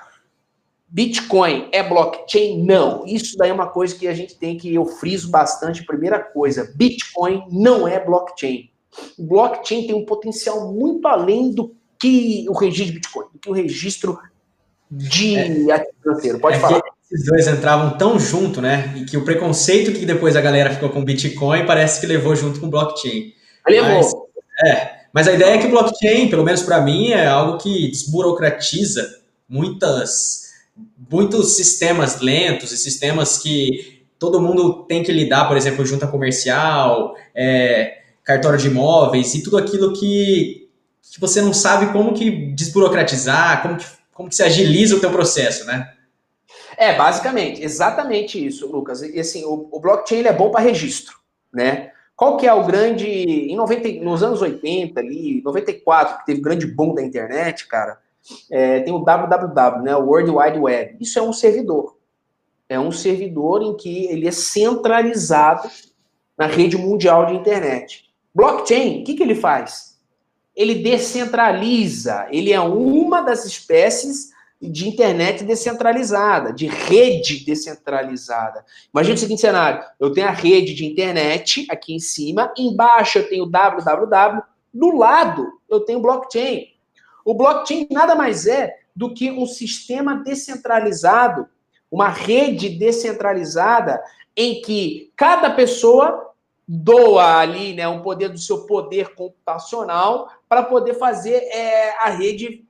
Bitcoin 0.89 1.69
é 1.73 1.83
blockchain? 1.83 2.63
Não. 2.65 3.07
Isso 3.07 3.37
daí 3.39 3.49
é 3.49 3.53
uma 3.53 3.69
coisa 3.69 3.95
que 3.97 4.07
a 4.07 4.15
gente 4.15 4.37
tem 4.37 4.59
que, 4.59 4.75
eu 4.75 4.85
friso 4.85 5.31
bastante. 5.31 5.87
Primeira 5.87 6.19
coisa, 6.19 6.71
Bitcoin 6.77 7.47
não 7.51 7.89
é 7.89 7.99
blockchain. 7.99 8.71
O 9.19 9.25
blockchain 9.25 9.87
tem 9.87 9.95
um 9.95 10.05
potencial 10.05 10.71
muito 10.71 11.09
além 11.09 11.51
do 11.51 11.75
que 11.99 12.45
o 12.49 12.53
registro 12.53 12.87
de 12.87 12.93
Bitcoin, 12.93 13.27
do 13.33 13.39
que 13.39 13.49
o 13.49 13.55
registro 13.55 14.19
de 14.91 15.37
é, 15.37 15.73
ativo 15.73 15.97
financeiro. 16.03 16.39
Pode 16.39 16.57
é 16.57 16.61
falar. 16.61 16.83
Esses 17.13 17.27
dois 17.27 17.47
entravam 17.47 17.99
tão 17.99 18.19
junto, 18.19 18.63
né? 18.63 18.95
E 18.97 19.05
que 19.05 19.19
o 19.19 19.25
preconceito 19.25 19.93
que 19.93 20.07
depois 20.07 20.35
a 20.35 20.41
galera 20.41 20.73
ficou 20.73 20.89
com 20.89 21.05
Bitcoin 21.05 21.67
parece 21.67 22.01
que 22.01 22.07
levou 22.07 22.35
junto 22.35 22.59
com 22.59 22.69
o 22.69 22.71
blockchain. 22.71 23.35
Levou. 23.69 23.99
Mas, 23.99 24.13
é, 24.65 24.91
mas 25.13 25.29
a 25.29 25.33
ideia 25.33 25.57
é 25.57 25.59
que 25.59 25.67
o 25.67 25.71
blockchain, 25.71 26.31
pelo 26.31 26.43
menos 26.43 26.63
para 26.63 26.81
mim, 26.81 27.11
é 27.11 27.27
algo 27.27 27.59
que 27.59 27.91
desburocratiza 27.91 29.07
muitas, 29.47 30.53
muitos 31.11 31.55
sistemas 31.55 32.21
lentos 32.21 32.73
e 32.73 32.79
sistemas 32.79 33.37
que 33.37 34.07
todo 34.19 34.41
mundo 34.41 34.85
tem 34.85 35.03
que 35.03 35.13
lidar, 35.13 35.47
por 35.49 35.57
exemplo, 35.59 35.85
junta 35.85 36.07
comercial, 36.07 37.15
é, 37.35 37.99
cartório 38.25 38.59
de 38.59 38.69
imóveis 38.69 39.35
e 39.35 39.43
tudo 39.43 39.59
aquilo 39.59 39.93
que, 39.93 40.67
que 41.13 41.21
você 41.21 41.43
não 41.43 41.53
sabe 41.53 41.93
como 41.93 42.15
que 42.15 42.31
desburocratizar, 42.55 43.61
como 43.61 43.77
que, 43.77 43.85
como 44.15 44.29
que 44.31 44.35
se 44.35 44.43
agiliza 44.43 44.97
o 44.97 45.01
teu 45.01 45.11
processo, 45.11 45.67
né? 45.67 45.91
É, 46.77 46.95
basicamente, 46.95 47.63
exatamente 47.63 48.45
isso, 48.45 48.71
Lucas. 48.71 49.03
E 49.03 49.19
assim, 49.19 49.45
o, 49.45 49.69
o 49.71 49.81
blockchain 49.81 50.25
é 50.25 50.33
bom 50.33 50.51
para 50.51 50.61
registro, 50.61 51.17
né? 51.53 51.93
Qual 52.17 52.37
que 52.37 52.47
é 52.47 52.53
o 52.53 52.65
grande. 52.65 53.07
Em 53.07 53.57
90, 53.57 54.05
nos 54.05 54.23
anos 54.23 54.41
80, 54.41 55.01
ali, 55.01 55.43
94, 55.43 56.19
que 56.19 56.27
teve 56.27 56.41
grande 56.41 56.67
boom 56.67 56.95
da 56.95 57.03
internet, 57.03 57.67
cara, 57.67 57.99
é, 58.51 58.81
tem 58.81 58.93
o 58.93 59.01
www, 59.01 59.83
né? 59.83 59.97
O 59.97 60.07
World 60.07 60.31
Wide 60.31 60.59
Web. 60.59 60.97
Isso 61.01 61.19
é 61.19 61.23
um 61.23 61.33
servidor. 61.33 61.97
É 62.69 62.79
um 62.79 62.93
servidor 62.93 63.63
em 63.63 63.77
que 63.77 64.07
ele 64.07 64.27
é 64.27 64.31
centralizado 64.31 65.69
na 66.39 66.47
rede 66.47 66.77
mundial 66.77 67.27
de 67.27 67.35
internet. 67.35 68.11
Blockchain, 68.35 69.03
o 69.03 69.05
que, 69.05 69.15
que 69.15 69.23
ele 69.23 69.35
faz? 69.35 69.99
Ele 70.55 70.77
descentraliza, 70.77 72.27
ele 72.31 72.53
é 72.53 72.61
uma 72.61 73.21
das 73.21 73.45
espécies 73.45 74.32
de 74.69 74.89
internet 74.89 75.45
descentralizada, 75.45 76.53
de 76.53 76.67
rede 76.67 77.45
descentralizada. 77.45 78.65
Imagina 78.93 79.15
o 79.17 79.19
seguinte 79.19 79.41
cenário: 79.41 79.83
eu 79.99 80.13
tenho 80.13 80.29
a 80.29 80.33
rede 80.33 80.75
de 80.75 80.87
internet 80.87 81.67
aqui 81.69 81.95
em 81.95 81.99
cima, 81.99 82.53
embaixo 82.57 83.19
eu 83.19 83.29
tenho 83.29 83.47
www, 83.47 84.43
do 84.73 84.97
lado 84.97 85.47
eu 85.69 85.81
tenho 85.81 86.01
blockchain. 86.01 86.69
O 87.25 87.35
blockchain 87.35 87.89
nada 87.91 88.15
mais 88.15 88.47
é 88.47 88.75
do 88.95 89.13
que 89.13 89.31
um 89.31 89.47
sistema 89.47 90.17
descentralizado, 90.17 91.47
uma 91.91 92.09
rede 92.09 92.69
descentralizada 92.69 94.03
em 94.37 94.61
que 94.63 95.13
cada 95.17 95.51
pessoa 95.51 96.33
doa 96.67 97.39
ali 97.39 97.75
né, 97.75 97.87
um 97.89 98.01
poder 98.01 98.29
do 98.29 98.39
seu 98.39 98.65
poder 98.67 99.15
computacional 99.15 100.31
para 100.49 100.63
poder 100.63 100.95
fazer 100.95 101.35
é, 101.35 101.91
a 101.99 102.09
rede 102.09 102.65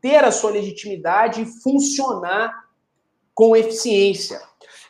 ter 0.00 0.24
a 0.24 0.30
sua 0.30 0.50
legitimidade 0.50 1.42
e 1.42 1.62
funcionar 1.62 2.66
com 3.34 3.56
eficiência. 3.56 4.40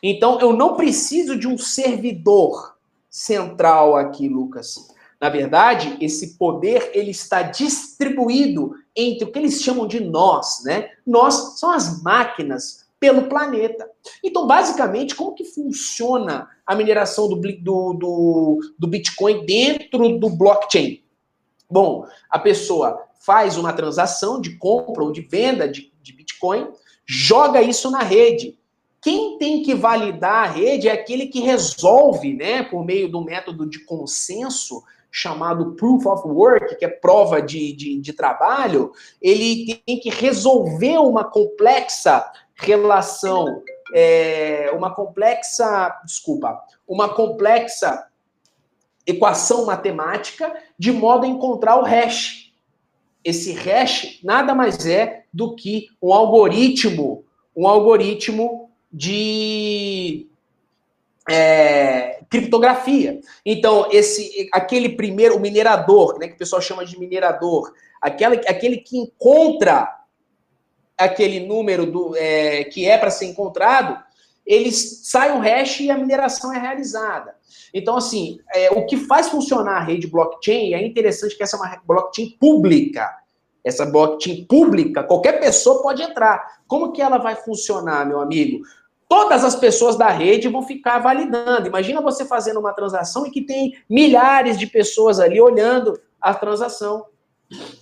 Então, 0.01 0.39
eu 0.39 0.53
não 0.53 0.75
preciso 0.75 1.37
de 1.37 1.47
um 1.47 1.57
servidor 1.57 2.77
central 3.09 3.95
aqui, 3.95 4.29
Lucas. 4.29 4.75
Na 5.19 5.29
verdade, 5.29 5.97
esse 5.99 6.37
poder 6.37 6.91
ele 6.93 7.11
está 7.11 7.41
distribuído 7.41 8.75
entre 8.95 9.25
o 9.25 9.31
que 9.31 9.39
eles 9.39 9.61
chamam 9.61 9.87
de 9.87 9.99
nós, 9.99 10.63
né? 10.63 10.89
Nós 11.05 11.59
são 11.59 11.71
as 11.71 12.01
máquinas 12.03 12.87
pelo 12.99 13.27
planeta. 13.27 13.89
Então, 14.23 14.45
basicamente, 14.47 15.15
como 15.15 15.33
que 15.33 15.43
funciona 15.43 16.47
a 16.65 16.75
mineração 16.75 17.27
do, 17.27 17.35
do, 17.35 17.93
do, 17.93 18.59
do 18.77 18.87
Bitcoin 18.87 19.45
dentro 19.45 20.17
do 20.19 20.29
blockchain? 20.29 21.03
Bom, 21.69 22.07
a 22.29 22.39
pessoa 22.39 23.06
faz 23.27 23.57
uma 23.57 23.73
transação 23.73 24.39
de 24.39 24.55
compra 24.55 25.03
ou 25.03 25.11
de 25.11 25.19
venda 25.19 25.67
de, 25.67 25.91
de 26.01 26.13
Bitcoin, 26.13 26.69
joga 27.05 27.61
isso 27.61 27.91
na 27.91 27.99
rede. 27.99 28.57
Quem 29.01 29.37
tem 29.37 29.61
que 29.63 29.75
validar 29.75 30.45
a 30.45 30.49
rede 30.49 30.87
é 30.87 30.93
aquele 30.93 31.27
que 31.27 31.41
resolve, 31.41 32.33
né, 32.33 32.63
por 32.63 32.85
meio 32.85 33.11
do 33.11 33.21
método 33.21 33.69
de 33.69 33.79
consenso, 33.79 34.81
chamado 35.11 35.73
Proof 35.73 36.05
of 36.05 36.25
Work, 36.25 36.77
que 36.77 36.85
é 36.85 36.87
prova 36.87 37.41
de, 37.41 37.73
de, 37.73 37.99
de, 37.99 38.13
trabalho, 38.13 38.93
ele 39.21 39.75
tem 39.85 39.99
que 39.99 40.09
resolver 40.09 40.97
uma 40.97 41.25
complexa 41.25 42.31
relação, 42.55 43.61
é, 43.93 44.71
uma 44.73 44.95
complexa, 44.95 45.99
desculpa, 46.05 46.61
uma 46.87 47.09
complexa 47.09 48.07
equação 49.05 49.65
matemática, 49.65 50.53
de 50.79 50.93
modo 50.93 51.25
a 51.25 51.29
encontrar 51.29 51.77
o 51.77 51.83
hash 51.83 52.46
esse 53.27 53.51
hash 53.51 54.21
nada 54.23 54.55
mais 54.55 54.85
é 54.85 55.25
do 55.33 55.53
que 55.53 55.89
um 56.01 56.13
algoritmo, 56.13 57.25
um 57.53 57.67
algoritmo 57.67 58.71
de 58.89 60.27
é, 61.29 62.21
criptografia. 62.29 63.19
Então, 63.45 63.89
esse, 63.91 64.47
aquele 64.53 64.87
primeiro, 64.87 65.35
o 65.35 65.41
minerador, 65.41 66.17
né, 66.17 66.29
que 66.29 66.35
o 66.35 66.37
pessoal 66.37 66.61
chama 66.61 66.85
de 66.85 66.97
minerador, 66.97 67.73
aquele, 68.01 68.37
aquele 68.47 68.77
que 68.77 68.97
encontra 68.97 69.93
aquele 70.97 71.41
número 71.41 71.85
do, 71.85 72.15
é, 72.15 72.63
que 72.63 72.87
é 72.87 72.97
para 72.97 73.11
ser 73.11 73.25
encontrado, 73.25 74.01
eles 74.47 75.01
sai 75.03 75.31
um 75.31 75.39
hash 75.39 75.81
e 75.81 75.91
a 75.91 75.97
mineração 75.97 76.53
é 76.53 76.57
realizada. 76.57 77.35
Então, 77.73 77.97
assim, 77.97 78.39
é, 78.55 78.71
o 78.71 78.85
que 78.85 78.95
faz 78.95 79.27
funcionar 79.27 79.77
a 79.77 79.83
rede 79.83 80.07
blockchain 80.07 80.73
é 80.73 80.85
interessante 80.85 81.35
que 81.35 81.43
essa 81.43 81.57
é 81.57 81.59
uma 81.59 81.81
blockchain 81.85 82.37
pública. 82.39 83.13
Essa 83.63 83.85
blockchain 83.85 84.45
pública, 84.45 85.03
qualquer 85.03 85.41
pessoa 85.41 85.83
pode 85.83 86.01
entrar. 86.01 86.61
Como 86.65 86.93
que 86.93 87.01
ela 87.01 87.17
vai 87.17 87.35
funcionar, 87.35 88.05
meu 88.05 88.21
amigo? 88.21 88.63
Todas 89.09 89.43
as 89.43 89.55
pessoas 89.55 89.97
da 89.97 90.09
rede 90.09 90.47
vão 90.47 90.63
ficar 90.63 90.99
validando. 90.99 91.67
Imagina 91.67 92.01
você 92.01 92.23
fazendo 92.23 92.59
uma 92.59 92.73
transação 92.73 93.27
e 93.27 93.31
que 93.31 93.41
tem 93.41 93.73
milhares 93.89 94.57
de 94.57 94.67
pessoas 94.67 95.19
ali 95.19 95.41
olhando 95.41 95.99
a 96.21 96.33
transação. 96.33 97.05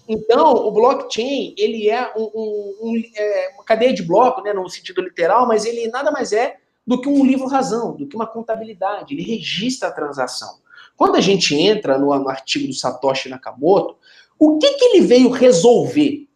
Então, 0.08 0.54
o 0.54 0.72
blockchain, 0.72 1.56
ele 1.58 1.90
é, 1.90 2.14
um, 2.16 2.24
um, 2.24 2.76
um, 2.82 3.04
é 3.16 3.52
uma 3.56 3.64
cadeia 3.64 3.94
de 3.94 4.04
bloco, 4.04 4.42
né, 4.42 4.54
no 4.54 4.70
sentido 4.70 5.02
literal, 5.02 5.48
mas 5.48 5.66
ele 5.66 5.88
nada 5.88 6.12
mais 6.12 6.32
é 6.32 6.58
do 6.86 7.02
que 7.02 7.10
um 7.10 7.26
livro-razão, 7.26 7.96
do 7.96 8.08
que 8.08 8.16
uma 8.16 8.28
contabilidade. 8.28 9.14
Ele 9.14 9.24
registra 9.24 9.90
a 9.90 9.92
transação. 9.92 10.60
Quando 10.96 11.16
a 11.16 11.22
gente 11.22 11.56
entra 11.56 11.98
no, 11.98 12.18
no 12.18 12.30
artigo 12.30 12.68
do 12.68 12.74
Satoshi 12.74 13.28
Nakamoto, 13.28 13.98
o 14.38 14.58
que, 14.60 14.74
que 14.74 14.86
ele 14.86 15.02
veio 15.02 15.30
resolver? 15.30 16.28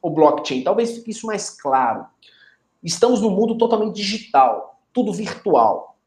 O 0.00 0.10
blockchain. 0.10 0.62
Talvez 0.62 0.92
fique 0.92 1.10
isso 1.10 1.26
mais 1.26 1.50
claro. 1.50 2.06
Estamos 2.84 3.20
num 3.20 3.30
mundo 3.30 3.58
totalmente 3.58 3.96
digital, 3.96 4.80
tudo 4.92 5.12
virtual. 5.12 5.98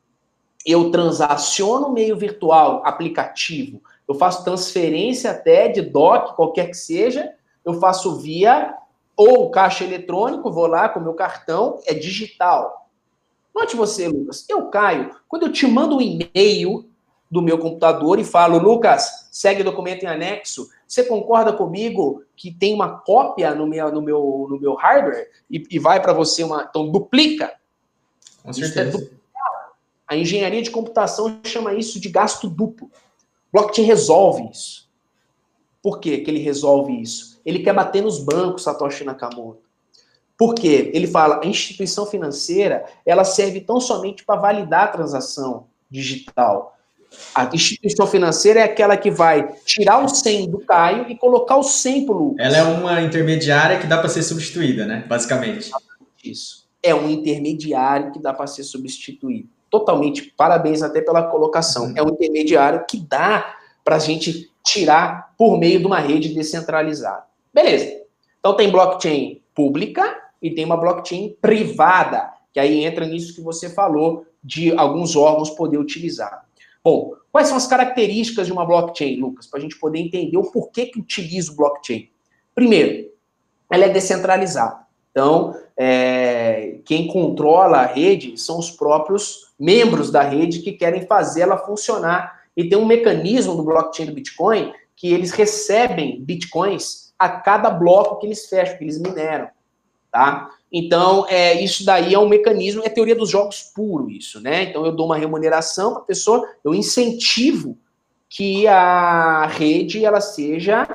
Eu 0.65 0.89
transaciono 0.91 1.91
meio 1.91 2.15
virtual, 2.15 2.81
aplicativo, 2.85 3.81
eu 4.07 4.15
faço 4.15 4.43
transferência 4.43 5.31
até 5.31 5.67
de 5.67 5.81
DOC, 5.81 6.35
qualquer 6.35 6.67
que 6.67 6.77
seja, 6.77 7.33
eu 7.63 7.75
faço 7.75 8.17
via 8.19 8.75
ou 9.15 9.51
caixa 9.51 9.83
eletrônico, 9.83 10.51
vou 10.51 10.67
lá 10.67 10.89
com 10.89 10.99
meu 10.99 11.13
cartão, 11.13 11.79
é 11.85 11.93
digital. 11.93 12.89
Note 13.53 13.75
você, 13.75 14.07
Lucas, 14.07 14.45
eu 14.49 14.67
caio, 14.67 15.15
quando 15.27 15.43
eu 15.43 15.51
te 15.51 15.67
mando 15.67 15.97
um 15.97 16.01
e-mail 16.01 16.89
do 17.29 17.41
meu 17.41 17.57
computador 17.57 18.19
e 18.19 18.25
falo, 18.25 18.57
Lucas, 18.57 19.29
segue 19.31 19.61
o 19.61 19.65
documento 19.65 20.03
em 20.03 20.07
anexo, 20.07 20.69
você 20.87 21.03
concorda 21.05 21.53
comigo 21.53 22.23
que 22.35 22.51
tem 22.51 22.73
uma 22.73 22.99
cópia 22.99 23.55
no 23.55 23.65
meu, 23.65 23.91
no 23.91 24.01
meu, 24.01 24.47
no 24.49 24.59
meu 24.59 24.73
hardware 24.73 25.29
e, 25.49 25.63
e 25.71 25.79
vai 25.79 26.01
para 26.01 26.11
você 26.11 26.43
uma. 26.43 26.67
Então, 26.69 26.89
duplica? 26.89 27.53
Com 28.43 28.49
é 28.49 28.53
certeza. 28.53 29.09
É 29.17 29.21
a 30.11 30.17
engenharia 30.17 30.61
de 30.61 30.69
computação 30.69 31.39
chama 31.45 31.73
isso 31.73 31.97
de 31.97 32.09
gasto 32.09 32.49
duplo. 32.49 32.91
Blockchain 33.51 33.85
resolve 33.85 34.49
isso. 34.51 34.89
Por 35.81 35.99
que, 35.99 36.19
que 36.19 36.29
ele 36.29 36.39
resolve 36.39 37.01
isso? 37.01 37.31
ele 37.45 37.59
quer 37.59 37.73
bater 37.73 38.01
nos 38.01 38.19
bancos, 38.19 38.63
Satoshi 38.63 39.03
Nakamoto. 39.03 39.61
Por 40.37 40.55
quê? 40.55 40.89
Ele 40.93 41.05
fala, 41.05 41.41
a 41.43 41.45
instituição 41.45 42.05
financeira, 42.05 42.85
ela 43.05 43.23
serve 43.23 43.61
tão 43.61 43.79
somente 43.79 44.23
para 44.25 44.39
validar 44.39 44.85
a 44.85 44.87
transação 44.87 45.67
digital. 45.89 46.77
A 47.35 47.49
instituição 47.53 48.07
financeira 48.07 48.61
é 48.61 48.63
aquela 48.63 48.95
que 48.97 49.11
vai 49.11 49.53
tirar 49.65 50.03
o 50.03 50.07
100 50.07 50.49
do 50.49 50.59
Caio 50.59 51.11
e 51.11 51.17
colocar 51.17 51.57
o 51.57 51.63
100 51.63 52.05
para 52.05 52.15
o 52.15 52.17
Lucas. 52.17 52.45
Ela 52.45 52.57
é 52.57 52.63
uma 52.63 53.01
intermediária 53.01 53.79
que 53.79 53.85
dá 53.85 53.97
para 53.97 54.09
ser 54.09 54.23
substituída, 54.23 54.85
né? 54.85 55.05
Basicamente. 55.07 55.69
Isso. 56.23 56.67
É 56.81 56.95
um 56.95 57.09
intermediário 57.09 58.11
que 58.11 58.19
dá 58.19 58.33
para 58.33 58.47
ser 58.47 58.63
substituído. 58.63 59.49
Totalmente, 59.71 60.33
parabéns 60.35 60.83
até 60.83 61.01
pela 61.01 61.23
colocação. 61.23 61.85
Uhum. 61.85 61.93
É 61.95 62.03
um 62.03 62.09
intermediário 62.09 62.85
que 62.85 62.99
dá 62.99 63.55
para 63.85 63.95
a 63.95 63.99
gente 63.99 64.51
tirar 64.61 65.33
por 65.37 65.57
meio 65.57 65.79
de 65.79 65.85
uma 65.85 65.97
rede 65.97 66.33
descentralizada. 66.33 67.23
Beleza. 67.53 68.01
Então 68.37 68.53
tem 68.55 68.69
blockchain 68.69 69.41
pública 69.55 70.21
e 70.41 70.51
tem 70.51 70.65
uma 70.65 70.75
blockchain 70.75 71.37
privada, 71.41 72.33
que 72.51 72.59
aí 72.59 72.83
entra 72.83 73.05
nisso 73.05 73.33
que 73.33 73.41
você 73.41 73.69
falou 73.69 74.25
de 74.43 74.75
alguns 74.77 75.15
órgãos 75.15 75.49
poder 75.49 75.77
utilizar. 75.77 76.45
Bom, 76.83 77.13
quais 77.31 77.47
são 77.47 77.55
as 77.55 77.67
características 77.67 78.47
de 78.47 78.53
uma 78.53 78.65
blockchain, 78.65 79.21
Lucas, 79.21 79.47
para 79.47 79.59
a 79.59 79.61
gente 79.61 79.79
poder 79.79 79.99
entender 79.99 80.37
o 80.37 80.51
porquê 80.51 80.87
que 80.87 80.99
utiliza 80.99 81.51
o 81.51 81.55
blockchain? 81.55 82.09
Primeiro, 82.53 83.09
ela 83.71 83.85
é 83.85 83.89
descentralizada. 83.89 84.80
Então, 85.11 85.55
é, 85.77 86.79
quem 86.85 87.07
controla 87.07 87.79
a 87.79 87.85
rede 87.85 88.39
são 88.39 88.57
os 88.57 88.71
próprios 88.71 89.51
membros 89.59 90.09
da 90.09 90.21
rede 90.21 90.59
que 90.59 90.71
querem 90.71 91.05
fazer 91.05 91.41
ela 91.41 91.57
funcionar. 91.57 92.41
E 92.55 92.67
tem 92.67 92.77
um 92.77 92.85
mecanismo 92.85 93.55
do 93.55 93.63
blockchain 93.63 94.07
do 94.07 94.13
Bitcoin 94.13 94.73
que 94.95 95.11
eles 95.13 95.31
recebem 95.31 96.21
bitcoins 96.21 97.13
a 97.17 97.29
cada 97.29 97.69
bloco 97.69 98.19
que 98.19 98.27
eles 98.27 98.47
fecham, 98.47 98.77
que 98.77 98.83
eles 98.83 98.99
mineram 98.99 99.49
tá? 100.11 100.49
Então, 100.71 101.25
é, 101.29 101.61
isso 101.61 101.85
daí 101.85 102.13
é 102.13 102.19
um 102.19 102.27
mecanismo, 102.27 102.83
é 102.83 102.89
teoria 102.89 103.15
dos 103.15 103.29
jogos 103.29 103.71
puro 103.73 104.09
isso, 104.11 104.41
né? 104.41 104.63
Então, 104.63 104.85
eu 104.85 104.91
dou 104.91 105.05
uma 105.05 105.17
remuneração 105.17 105.93
para 105.93 106.01
a 106.01 106.05
pessoa, 106.05 106.47
eu 106.63 106.75
incentivo 106.75 107.77
que 108.29 108.67
a 108.67 109.47
rede, 109.47 110.05
ela 110.05 110.21
seja... 110.21 110.87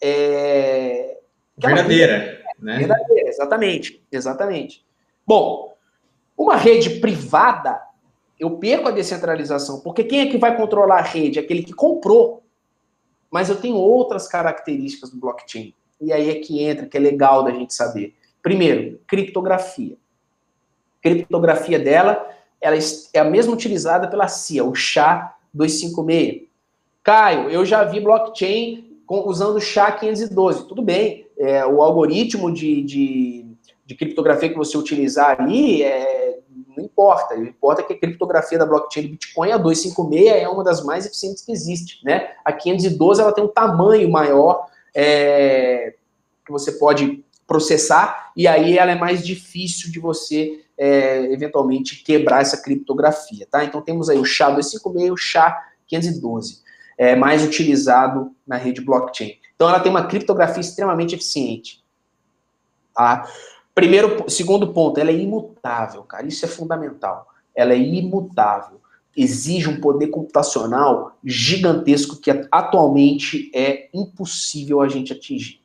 É, 0.00 1.18
verdadeira, 1.56 2.14
ela, 2.14 2.41
né? 2.62 2.78
Verdadeira, 2.78 3.28
exatamente, 3.28 4.02
exatamente. 4.10 4.84
Bom, 5.26 5.74
uma 6.36 6.56
rede 6.56 7.00
privada, 7.00 7.80
eu 8.38 8.58
perco 8.58 8.88
a 8.88 8.92
descentralização, 8.92 9.80
porque 9.80 10.04
quem 10.04 10.20
é 10.20 10.26
que 10.26 10.38
vai 10.38 10.56
controlar 10.56 10.98
a 10.98 11.02
rede? 11.02 11.38
Aquele 11.38 11.62
que 11.62 11.72
comprou. 11.72 12.42
Mas 13.30 13.48
eu 13.48 13.56
tenho 13.56 13.76
outras 13.76 14.28
características 14.28 15.10
do 15.10 15.18
blockchain. 15.18 15.74
E 16.00 16.12
aí 16.12 16.30
é 16.30 16.34
que 16.36 16.62
entra, 16.62 16.86
que 16.86 16.96
é 16.96 17.00
legal 17.00 17.42
da 17.42 17.50
gente 17.50 17.72
saber. 17.72 18.14
Primeiro, 18.42 19.00
criptografia. 19.06 19.96
Criptografia 21.00 21.78
dela 21.78 22.28
ela 22.62 22.76
é 23.12 23.18
a 23.18 23.24
mesma 23.24 23.52
utilizada 23.52 24.06
pela 24.06 24.28
CIA, 24.28 24.64
o 24.64 24.72
SHA-256. 24.72 26.46
Caio, 27.02 27.50
eu 27.50 27.64
já 27.64 27.82
vi 27.82 27.98
blockchain 27.98 28.91
usando 29.20 29.56
o 29.56 29.60
SHA-512. 29.60 30.66
Tudo 30.66 30.82
bem, 30.82 31.26
é, 31.38 31.64
o 31.66 31.82
algoritmo 31.82 32.52
de, 32.52 32.82
de, 32.82 33.46
de, 33.84 33.94
criptografia 33.94 34.48
que 34.48 34.56
você 34.56 34.76
utilizar 34.78 35.40
ali 35.40 35.82
é, 35.82 36.38
não 36.76 36.84
importa. 36.84 37.34
O 37.34 37.44
importa 37.44 37.82
que 37.82 37.92
a 37.92 37.98
criptografia 37.98 38.58
da 38.58 38.66
blockchain 38.66 39.04
do 39.04 39.10
Bitcoin, 39.10 39.52
a 39.52 39.58
256, 39.58 40.42
é 40.42 40.48
uma 40.48 40.64
das 40.64 40.84
mais 40.84 41.06
eficientes 41.06 41.44
que 41.44 41.52
existe. 41.52 42.04
Né? 42.04 42.30
A 42.44 42.52
512 42.52 43.20
ela 43.20 43.32
tem 43.32 43.44
um 43.44 43.48
tamanho 43.48 44.10
maior 44.10 44.66
é, 44.94 45.94
que 46.44 46.52
você 46.52 46.72
pode 46.72 47.24
processar, 47.46 48.32
e 48.36 48.46
aí 48.46 48.78
ela 48.78 48.92
é 48.92 48.94
mais 48.94 49.24
difícil 49.24 49.90
de 49.90 49.98
você 49.98 50.64
é, 50.78 51.32
eventualmente 51.32 52.02
quebrar 52.02 52.40
essa 52.40 52.56
criptografia, 52.56 53.46
tá? 53.50 53.62
Então 53.62 53.82
temos 53.82 54.08
aí 54.08 54.18
o 54.18 54.22
SHA-256 54.22 55.06
e 55.06 55.10
o 55.10 55.14
SHA-512, 55.14 56.61
é, 56.98 57.16
mais 57.16 57.44
utilizado 57.44 58.34
na 58.46 58.56
rede 58.56 58.80
blockchain. 58.80 59.34
Então 59.54 59.68
ela 59.68 59.80
tem 59.80 59.90
uma 59.90 60.06
criptografia 60.06 60.60
extremamente 60.60 61.14
eficiente, 61.14 61.82
tá? 62.94 63.28
Primeiro, 63.74 64.28
segundo 64.28 64.72
ponto, 64.72 65.00
ela 65.00 65.10
é 65.10 65.16
imutável, 65.16 66.02
cara, 66.02 66.26
isso 66.26 66.44
é 66.44 66.48
fundamental. 66.48 67.26
Ela 67.54 67.72
é 67.72 67.78
imutável. 67.78 68.80
Exige 69.16 69.68
um 69.68 69.80
poder 69.80 70.08
computacional 70.08 71.16
gigantesco 71.24 72.16
que 72.16 72.30
atualmente 72.50 73.50
é 73.54 73.88
impossível 73.94 74.80
a 74.80 74.88
gente 74.88 75.12
atingir 75.12 75.62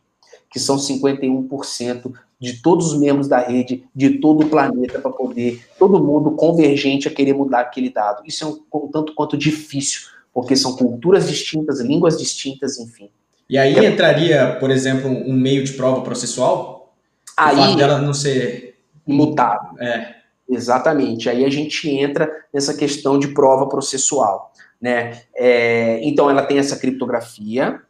que 0.49 0.59
são 0.59 0.77
51% 0.77 2.13
de 2.39 2.61
todos 2.61 2.93
os 2.93 2.99
membros 2.99 3.27
da 3.27 3.39
rede, 3.39 3.83
de 3.95 4.19
todo 4.19 4.45
o 4.45 4.49
planeta, 4.49 4.99
para 4.99 5.11
poder 5.11 5.65
todo 5.77 6.03
mundo 6.03 6.31
convergente 6.31 7.07
a 7.07 7.13
querer 7.13 7.33
mudar 7.33 7.61
aquele 7.61 7.89
dado. 7.89 8.23
Isso 8.25 8.43
é 8.43 8.47
um, 8.47 8.87
tanto 8.87 9.13
quanto 9.13 9.37
difícil, 9.37 10.01
porque 10.37 10.55
são 10.55 10.75
culturas 10.75 11.27
distintas, 11.27 11.79
línguas 11.79 12.15
distintas, 12.15 12.77
enfim. 12.77 13.09
E 13.49 13.57
aí 13.57 13.75
é... 13.75 13.85
entraria, 13.85 14.55
por 14.59 14.69
exemplo, 14.69 15.09
um 15.09 15.33
meio 15.33 15.63
de 15.63 15.73
prova 15.73 16.01
processual? 16.01 16.93
Aí, 17.35 17.55
o 17.55 17.59
fato 17.59 17.75
dela 17.75 17.97
não 17.97 18.13
ser 18.13 18.77
imutável. 19.07 19.71
É. 19.79 20.13
Exatamente. 20.47 21.27
Aí 21.27 21.43
a 21.43 21.49
gente 21.49 21.89
entra 21.89 22.31
nessa 22.53 22.75
questão 22.75 23.17
de 23.17 23.29
prova 23.29 23.67
processual. 23.67 24.53
Né? 24.79 25.23
É, 25.35 25.99
então 26.03 26.29
ela 26.29 26.43
tem 26.43 26.59
essa 26.59 26.77
criptografia, 26.77 27.81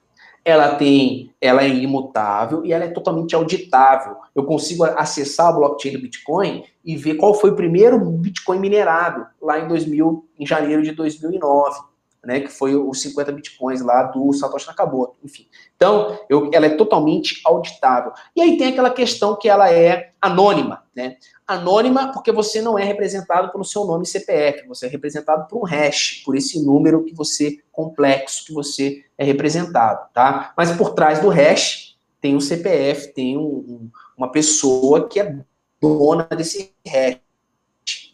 ela 0.46 0.76
tem, 0.76 1.34
ela 1.42 1.66
é 1.66 1.68
imutável 1.68 2.64
e 2.64 2.72
ela 2.72 2.86
é 2.86 2.92
totalmente 2.92 3.36
auditável. 3.36 4.16
Eu 4.34 4.46
consigo 4.46 4.86
acessar 4.86 5.48
a 5.48 5.52
blockchain 5.52 5.92
do 5.92 6.02
Bitcoin 6.02 6.64
e 6.86 6.96
ver 6.96 7.16
qual 7.16 7.34
foi 7.34 7.50
o 7.50 7.58
primeiro 7.58 8.00
Bitcoin 8.00 8.60
minerado 8.60 9.28
lá 9.42 9.60
em 9.60 9.68
2000, 9.68 10.26
em 10.40 10.46
janeiro 10.46 10.82
de 10.82 10.94
2009, 10.94 11.78
né, 12.24 12.42
que 12.42 12.50
foi 12.50 12.76
os 12.76 13.02
50 13.02 13.32
Bitcoins 13.32 13.82
lá 13.82 14.04
do 14.04 14.34
Satoshi 14.34 14.68
Nakamoto, 14.68 15.18
enfim. 15.24 15.48
Então, 15.76 16.20
eu, 16.30 16.50
ela 16.54 16.66
é 16.66 16.76
totalmente 16.76 17.42
auditável. 17.46 18.12
E 18.36 18.42
aí 18.42 18.58
tem 18.58 18.68
aquela 18.68 18.90
questão 18.90 19.36
que 19.36 19.48
ela 19.48 19.72
é 19.72 20.12
anônima, 20.22 20.84
né? 20.96 21.18
Anônima 21.48 22.12
porque 22.12 22.32
você 22.32 22.62
não 22.62 22.78
é 22.78 22.84
representado 22.84 23.52
pelo 23.52 23.64
seu 23.64 23.86
nome 23.86 24.06
CPF, 24.06 24.68
você 24.68 24.88
é 24.88 24.90
representado 24.90 25.48
por 25.48 25.60
um 25.60 25.66
hash, 25.66 26.22
por 26.26 26.36
esse 26.36 26.62
número 26.66 27.06
que 27.06 27.16
você 27.16 27.60
complexo 27.72 28.46
que 28.46 28.54
você 28.54 29.06
é 29.18 29.24
representado, 29.24 30.10
tá? 30.14 30.54
Mas 30.58 30.72
por 30.72 30.94
trás 30.94 31.20
do 31.20 31.30
hash 31.30 31.96
tem 32.20 32.36
um 32.36 32.42
CPF, 32.42 33.14
tem 33.14 33.38
um, 33.38 33.42
um, 33.42 33.92
uma 34.18 34.32
pessoa 34.32 35.08
que 35.08 35.20
é 35.20 35.40
dona 35.80 36.24
desse 36.36 36.74
hash, 36.86 37.20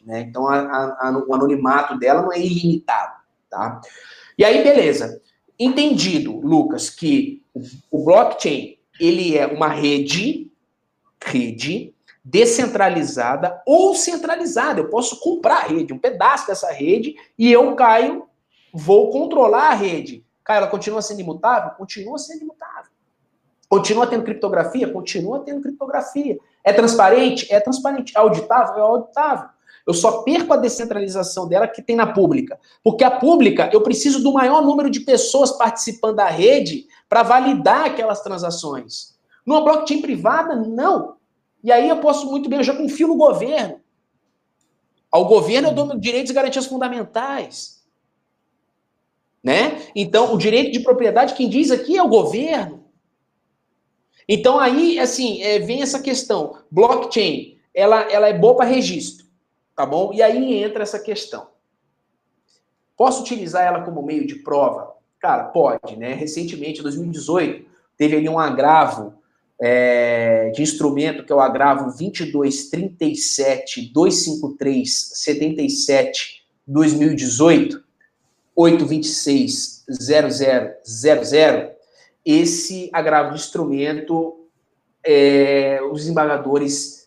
né? 0.05 0.21
Então 0.21 0.47
a, 0.47 0.59
a, 0.59 1.23
o 1.27 1.33
anonimato 1.33 1.97
dela 1.97 2.21
não 2.21 2.31
é 2.31 2.39
ilimitado, 2.39 3.22
tá? 3.53 3.81
E 4.37 4.43
aí 4.43 4.63
beleza? 4.63 5.21
Entendido, 5.59 6.39
Lucas, 6.39 6.89
que 6.89 7.43
o 7.91 8.03
blockchain 8.03 8.77
ele 8.99 9.37
é 9.37 9.45
uma 9.45 9.67
rede, 9.67 10.51
rede 11.23 11.93
descentralizada 12.23 13.61
ou 13.65 13.93
centralizada. 13.93 14.79
Eu 14.79 14.89
posso 14.89 15.19
comprar 15.19 15.57
a 15.57 15.67
rede, 15.67 15.93
um 15.93 15.99
pedaço 15.99 16.47
dessa 16.47 16.71
rede, 16.71 17.15
e 17.37 17.51
eu 17.51 17.75
caio, 17.75 18.27
vou 18.73 19.11
controlar 19.11 19.69
a 19.69 19.73
rede. 19.73 20.25
Caio, 20.43 20.59
ela 20.59 20.67
continua 20.67 21.01
sendo 21.01 21.19
imutável? 21.21 21.71
Continua 21.71 22.17
sendo 22.17 22.43
imutável. 22.43 22.91
Continua 23.69 24.07
tendo 24.07 24.23
criptografia? 24.23 24.91
Continua 24.91 25.39
tendo 25.43 25.61
criptografia. 25.61 26.37
É 26.63 26.71
transparente? 26.71 27.51
É 27.51 27.59
transparente. 27.59 28.13
É 28.15 28.19
auditável? 28.19 28.77
É 28.77 28.81
auditável. 28.81 29.49
Eu 29.85 29.93
só 29.93 30.23
perco 30.23 30.53
a 30.53 30.57
descentralização 30.57 31.47
dela 31.47 31.67
que 31.67 31.81
tem 31.81 31.95
na 31.95 32.07
pública. 32.07 32.59
Porque 32.83 33.03
a 33.03 33.11
pública, 33.11 33.69
eu 33.73 33.81
preciso 33.81 34.23
do 34.23 34.33
maior 34.33 34.61
número 34.61 34.89
de 34.89 35.01
pessoas 35.01 35.51
participando 35.51 36.15
da 36.15 36.27
rede 36.27 36.87
para 37.09 37.23
validar 37.23 37.85
aquelas 37.85 38.21
transações. 38.21 39.17
Numa 39.45 39.61
blockchain 39.61 40.01
privada, 40.01 40.55
não. 40.55 41.17
E 41.63 41.71
aí 41.71 41.89
eu 41.89 41.99
posso 41.99 42.29
muito 42.29 42.49
bem, 42.49 42.59
eu 42.59 42.63
já 42.63 42.75
confio 42.75 43.07
no 43.07 43.15
governo. 43.15 43.81
Ao 45.11 45.25
governo 45.25 45.69
eu 45.69 45.73
dou 45.73 45.99
direitos 45.99 46.31
e 46.31 46.33
garantias 46.33 46.65
fundamentais. 46.65 47.83
Né? 49.43 49.81
Então, 49.93 50.33
o 50.33 50.37
direito 50.37 50.71
de 50.71 50.79
propriedade, 50.79 51.33
quem 51.33 51.49
diz 51.49 51.69
aqui 51.69 51.97
é 51.97 52.03
o 52.03 52.07
governo. 52.07 52.85
Então, 54.27 54.57
aí, 54.57 54.97
assim, 54.97 55.41
é, 55.41 55.59
vem 55.59 55.81
essa 55.81 56.01
questão. 56.01 56.57
Blockchain, 56.71 57.57
ela, 57.73 58.01
ela 58.03 58.29
é 58.29 58.37
boa 58.37 58.55
para 58.55 58.65
registro, 58.65 59.22
tá 59.75 59.85
bom? 59.85 60.13
E 60.13 60.21
aí 60.21 60.63
entra 60.63 60.83
essa 60.83 60.99
questão. 60.99 61.47
Posso 62.97 63.21
utilizar 63.21 63.65
ela 63.65 63.81
como 63.81 64.03
meio 64.03 64.27
de 64.27 64.35
prova? 64.35 64.93
Cara, 65.19 65.45
pode, 65.45 65.97
né? 65.97 66.13
Recentemente, 66.13 66.79
em 66.79 66.83
2018, 66.83 67.65
teve 67.97 68.17
ali 68.17 68.29
um 68.29 68.39
agravo 68.39 69.13
é, 69.61 70.51
de 70.51 70.61
instrumento, 70.61 71.23
que 71.23 71.31
é 71.31 71.35
o 71.35 71.39
agravo 71.39 71.85
2237 71.85 73.93
253 73.93 75.11
77 75.13 76.43
2018 76.67 77.83
826 78.55 79.85
0000 79.89 81.73
esse 82.25 82.89
agravo 82.93 83.31
de 83.31 83.41
instrumento, 83.41 84.47
é, 85.05 85.81
os 85.91 86.01
desembargadores 86.01 87.02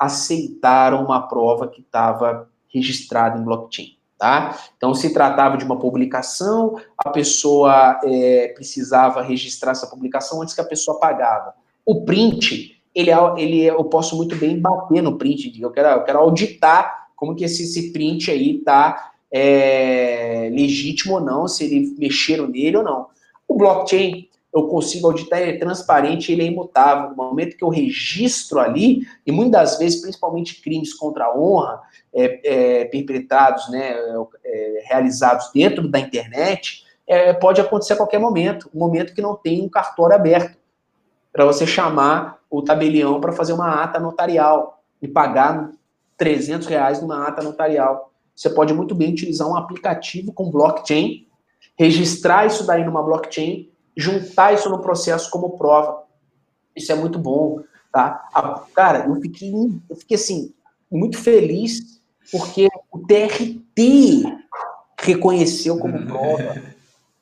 aceitaram 0.00 1.04
uma 1.04 1.28
prova 1.28 1.68
que 1.68 1.82
estava 1.82 2.48
registrada 2.72 3.38
em 3.38 3.44
blockchain. 3.44 3.96
Tá? 4.18 4.58
Então, 4.76 4.94
se 4.94 5.12
tratava 5.12 5.56
de 5.56 5.64
uma 5.64 5.78
publicação, 5.78 6.76
a 6.98 7.08
pessoa 7.08 7.98
é, 8.04 8.48
precisava 8.54 9.22
registrar 9.22 9.72
essa 9.72 9.86
publicação 9.86 10.42
antes 10.42 10.54
que 10.54 10.60
a 10.60 10.64
pessoa 10.64 10.98
pagava. 10.98 11.54
O 11.86 12.04
print, 12.04 12.82
ele, 12.94 13.10
é, 13.10 13.16
ele 13.38 13.66
é, 13.66 13.70
eu 13.70 13.84
posso 13.84 14.16
muito 14.16 14.36
bem 14.36 14.58
bater 14.58 15.02
no 15.02 15.16
print, 15.16 15.58
eu 15.60 15.70
quero, 15.70 15.88
eu 15.88 16.04
quero 16.04 16.18
auditar 16.18 17.08
como 17.16 17.34
que 17.34 17.44
esse, 17.44 17.64
esse 17.64 17.92
print 17.92 18.30
aí 18.30 18.56
está 18.58 19.12
é, 19.32 20.50
legítimo 20.52 21.14
ou 21.14 21.20
não, 21.20 21.48
se 21.48 21.64
ele 21.64 21.94
mexeram 21.98 22.46
nele 22.46 22.78
ou 22.78 22.82
não. 22.82 23.06
O 23.48 23.56
blockchain, 23.56 24.28
eu 24.52 24.66
consigo 24.66 25.06
auditar, 25.06 25.40
ele 25.40 25.52
é 25.52 25.58
transparente, 25.58 26.32
ele 26.32 26.42
é 26.42 26.46
imutável. 26.46 27.10
No 27.10 27.16
momento 27.16 27.56
que 27.56 27.62
eu 27.62 27.68
registro 27.68 28.58
ali, 28.58 29.06
e 29.24 29.30
muitas 29.30 29.78
vezes, 29.78 30.00
principalmente 30.00 30.60
crimes 30.60 30.92
contra 30.92 31.26
a 31.26 31.38
honra, 31.38 31.80
é, 32.12 32.80
é, 32.80 32.84
perpetrados, 32.86 33.70
né, 33.70 33.94
é, 34.44 34.82
realizados 34.86 35.50
dentro 35.54 35.88
da 35.88 36.00
internet, 36.00 36.84
é, 37.06 37.32
pode 37.32 37.60
acontecer 37.60 37.92
a 37.92 37.96
qualquer 37.96 38.18
momento, 38.18 38.68
um 38.74 38.78
momento 38.78 39.14
que 39.14 39.22
não 39.22 39.36
tem 39.36 39.62
um 39.62 39.68
cartório 39.68 40.16
aberto, 40.16 40.58
para 41.32 41.44
você 41.44 41.64
chamar 41.64 42.40
o 42.50 42.60
tabelião 42.60 43.20
para 43.20 43.32
fazer 43.32 43.52
uma 43.52 43.84
ata 43.84 44.00
notarial 44.00 44.82
e 45.00 45.06
pagar 45.06 45.70
300 46.16 46.66
reais 46.66 47.00
numa 47.00 47.26
ata 47.26 47.40
notarial. 47.40 48.12
Você 48.34 48.50
pode 48.50 48.74
muito 48.74 48.96
bem 48.96 49.12
utilizar 49.12 49.46
um 49.46 49.54
aplicativo 49.56 50.32
com 50.32 50.50
blockchain, 50.50 51.28
registrar 51.78 52.46
isso 52.46 52.66
daí 52.66 52.84
numa 52.84 53.02
blockchain 53.02 53.69
juntar 53.96 54.54
isso 54.54 54.68
no 54.68 54.80
processo 54.80 55.30
como 55.30 55.56
prova. 55.56 56.04
Isso 56.74 56.92
é 56.92 56.94
muito 56.94 57.18
bom, 57.18 57.60
tá? 57.92 58.28
A, 58.32 58.60
cara, 58.74 59.06
eu 59.06 59.20
fiquei, 59.20 59.52
eu 59.88 59.96
fiquei 59.96 60.16
assim, 60.16 60.54
muito 60.90 61.18
feliz 61.18 62.00
porque 62.30 62.68
o 62.92 62.98
TRT 62.98 64.24
reconheceu 64.98 65.78
como 65.78 65.96
uhum. 65.96 66.06
prova. 66.06 66.62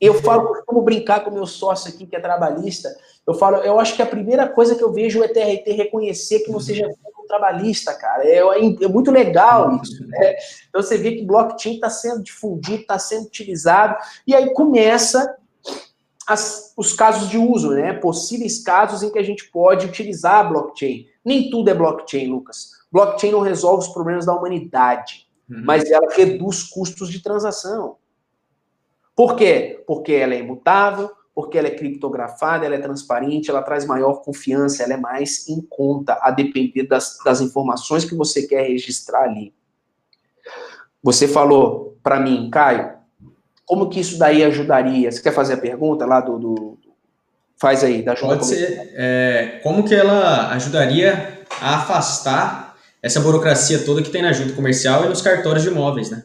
Eu 0.01 0.15
falo, 0.23 0.63
como 0.65 0.83
brincar 0.83 1.25
com 1.25 1.31
meu 1.31 1.47
sócio 1.47 1.93
aqui, 1.93 2.07
que 2.07 2.15
é 2.15 2.21
trabalhista, 2.21 2.89
eu 3.27 3.35
falo, 3.35 3.57
eu 3.59 3.81
acho 3.81 3.97
que 3.97 4.03
a 4.03 4.07
primeira 4.07 4.49
coisa 4.49 4.77
que 4.77 4.83
eu 4.83 4.93
vejo 4.93 5.23
é 5.23 5.27
o 5.27 5.33
TRT 5.33 5.73
reconhecer 5.73 6.41
que 6.41 6.53
você 6.53 6.73
já 6.73 6.87
é 6.87 6.89
um 6.89 7.27
trabalhista, 7.27 7.93
cara. 7.95 8.25
É, 8.25 8.39
é, 8.39 8.89
muito 8.89 9.11
legal 9.11 9.81
isso. 9.83 10.07
Né? 10.07 10.37
Então 10.69 10.83
você 10.83 10.97
vê 10.97 11.13
que 11.13 11.25
blockchain 11.25 11.75
está 11.75 11.91
sendo 11.91 12.23
difundido, 12.23 12.83
está 12.83 12.99
sendo 12.99 13.27
utilizado, 13.27 13.97
e 14.27 14.35
aí 14.35 14.53
começa 14.55 15.37
as, 16.29 16.75
os 16.77 16.93
casos 16.93 17.31
de 17.31 17.39
uso, 17.39 17.71
né? 17.71 17.95
Possíveis 17.95 18.63
casos 18.63 19.03
em 19.03 19.11
que 19.11 19.19
a 19.19 19.23
gente 19.23 19.51
pode 19.51 19.87
utilizar 19.87 20.35
a 20.35 20.45
blockchain. 20.45 21.07
Nem 21.25 21.49
tudo 21.49 21.71
é 21.71 21.75
blockchain, 21.75 22.29
Lucas. 22.29 22.73
Blockchain 22.93 23.33
não 23.33 23.41
resolve 23.41 23.87
os 23.87 23.93
problemas 23.93 24.27
da 24.27 24.35
humanidade, 24.35 25.27
uhum. 25.49 25.63
mas 25.65 25.91
ela 25.91 26.13
reduz 26.13 26.63
custos 26.65 27.09
de 27.11 27.23
transação. 27.23 27.97
Por 29.17 29.37
quê? 29.37 29.83
Porque 29.87 30.13
ela 30.13 30.35
é 30.35 30.41
imutável, 30.41 31.11
porque 31.35 31.57
ela 31.57 31.69
é 31.69 31.75
criptografada, 31.75 32.67
ela 32.67 32.75
é 32.75 32.81
transparente, 32.81 33.49
ela 33.49 33.63
traz 33.63 33.87
maior 33.87 34.21
confiança, 34.23 34.83
ela 34.83 34.95
é 34.95 34.99
mais 34.99 35.49
em 35.49 35.63
conta, 35.63 36.19
a 36.21 36.31
depender 36.31 36.83
das, 36.83 37.19
das 37.25 37.41
informações 37.41 38.05
que 38.05 38.15
você 38.15 38.47
quer 38.47 38.69
registrar 38.69 39.23
ali. 39.23 39.55
Você 41.03 41.27
falou 41.27 41.97
para 42.03 42.21
mim, 42.21 42.51
Caio, 42.51 42.98
como 43.69 43.91
que 43.91 44.01
isso 44.01 44.19
daí 44.19 44.43
ajudaria? 44.43 45.13
Você 45.13 45.21
quer 45.21 45.33
fazer 45.33 45.53
a 45.53 45.59
pergunta 45.59 46.07
lá 46.07 46.21
do. 46.21 46.39
do... 46.39 46.79
Faz 47.59 47.85
aí, 47.85 48.03
da 48.03 48.13
ajuda. 48.13 48.37
Pode 48.37 48.47
ser. 48.47 48.93
É, 48.95 49.61
como 49.63 49.85
que 49.85 49.95
ela 49.95 50.51
ajudaria 50.53 51.45
a 51.61 51.77
afastar 51.77 52.77
essa 53.03 53.21
burocracia 53.21 53.85
toda 53.85 54.03
que 54.03 54.11
tem 54.11 54.23
na 54.23 54.33
junta 54.33 54.55
comercial 54.55 55.05
e 55.05 55.09
nos 55.09 55.21
cartórios 55.21 55.65
de 55.65 55.69
imóveis, 55.69 56.11
né? 56.11 56.25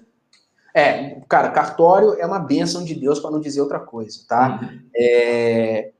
É, 0.73 1.17
cara, 1.27 1.49
cartório 1.49 2.13
é 2.13 2.25
uma 2.25 2.39
bênção 2.39 2.83
de 2.83 2.95
Deus, 2.95 3.19
para 3.19 3.31
não 3.31 3.41
dizer 3.41 3.61
outra 3.61 3.79
coisa, 3.79 4.19
tá? 4.27 4.59
Uhum. 4.61 4.79
É, 4.95 5.91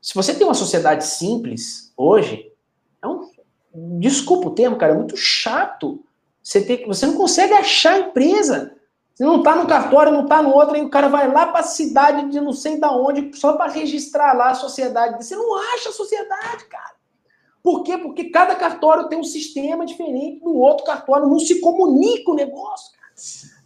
se 0.00 0.14
você 0.14 0.32
tem 0.32 0.46
uma 0.46 0.54
sociedade 0.54 1.04
simples 1.04 1.92
hoje, 1.96 2.50
é 3.02 3.06
um, 3.06 3.28
desculpa 4.00 4.48
o 4.48 4.54
termo, 4.54 4.76
cara, 4.76 4.94
é 4.94 4.96
muito 4.96 5.16
chato. 5.16 6.02
Você, 6.42 6.62
ter, 6.62 6.86
você 6.86 7.04
não 7.04 7.14
consegue 7.14 7.52
achar 7.52 8.00
empresa 8.00 8.77
se 9.18 9.24
não 9.24 9.42
tá 9.42 9.56
no 9.56 9.66
cartório, 9.66 10.12
não 10.12 10.26
tá 10.26 10.40
no 10.40 10.54
outro, 10.54 10.76
aí 10.76 10.80
o 10.80 10.88
cara 10.88 11.08
vai 11.08 11.28
lá 11.28 11.46
para 11.46 11.58
a 11.58 11.64
cidade 11.64 12.30
de 12.30 12.40
não 12.40 12.52
sei 12.52 12.78
da 12.78 12.92
onde, 12.92 13.36
só 13.36 13.54
para 13.54 13.72
registrar 13.72 14.32
lá 14.32 14.50
a 14.50 14.54
sociedade. 14.54 15.24
Você 15.24 15.34
não 15.34 15.56
acha 15.74 15.88
a 15.88 15.92
sociedade, 15.92 16.66
cara. 16.66 16.92
Por 17.60 17.82
quê? 17.82 17.98
Porque 17.98 18.30
cada 18.30 18.54
cartório 18.54 19.08
tem 19.08 19.18
um 19.18 19.24
sistema 19.24 19.84
diferente 19.84 20.38
do 20.38 20.54
outro 20.54 20.84
cartório, 20.84 21.26
não 21.26 21.40
se 21.40 21.60
comunica 21.60 22.30
o 22.30 22.34
negócio, 22.36 22.92
cara. 22.92 23.12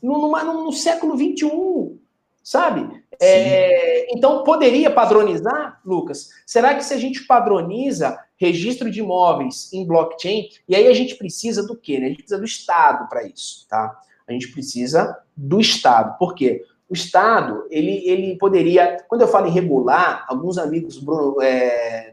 No, 0.03 0.27
no, 0.27 0.65
no 0.65 0.73
século 0.73 1.19
XXI, 1.19 2.01
sabe? 2.43 3.05
É, 3.21 4.11
então, 4.17 4.45
poderia 4.45 4.91
padronizar, 4.91 5.83
Lucas? 5.85 6.31
Será 6.47 6.75
que 6.75 6.83
se 6.83 6.95
a 6.95 6.99
gente 6.99 7.27
padroniza 7.27 8.19
registro 8.38 8.91
de 8.91 9.01
imóveis 9.01 9.71
em 9.71 9.87
blockchain, 9.87 10.49
e 10.67 10.75
aí 10.75 10.88
a 10.88 10.95
gente 10.95 11.15
precisa 11.17 11.62
do 11.62 11.77
quê? 11.77 12.01
Né? 12.01 12.07
A 12.07 12.09
gente 12.09 12.23
precisa 12.23 12.38
do 12.38 12.47
Estado 12.47 13.07
para 13.11 13.23
isso, 13.27 13.67
tá? 13.69 14.01
A 14.27 14.33
gente 14.33 14.51
precisa 14.51 15.21
do 15.37 15.61
Estado. 15.61 16.16
Por 16.18 16.35
quê? 16.35 16.64
O 16.88 16.95
Estado, 16.95 17.64
ele, 17.71 18.03
ele 18.07 18.37
poderia. 18.37 18.99
Quando 19.09 19.23
eu 19.23 19.29
falo 19.29 19.47
em 19.47 19.53
regular, 19.53 20.27
alguns 20.29 20.59
amigos, 20.59 20.99
Bruno, 20.99 21.40
é, 21.40 22.12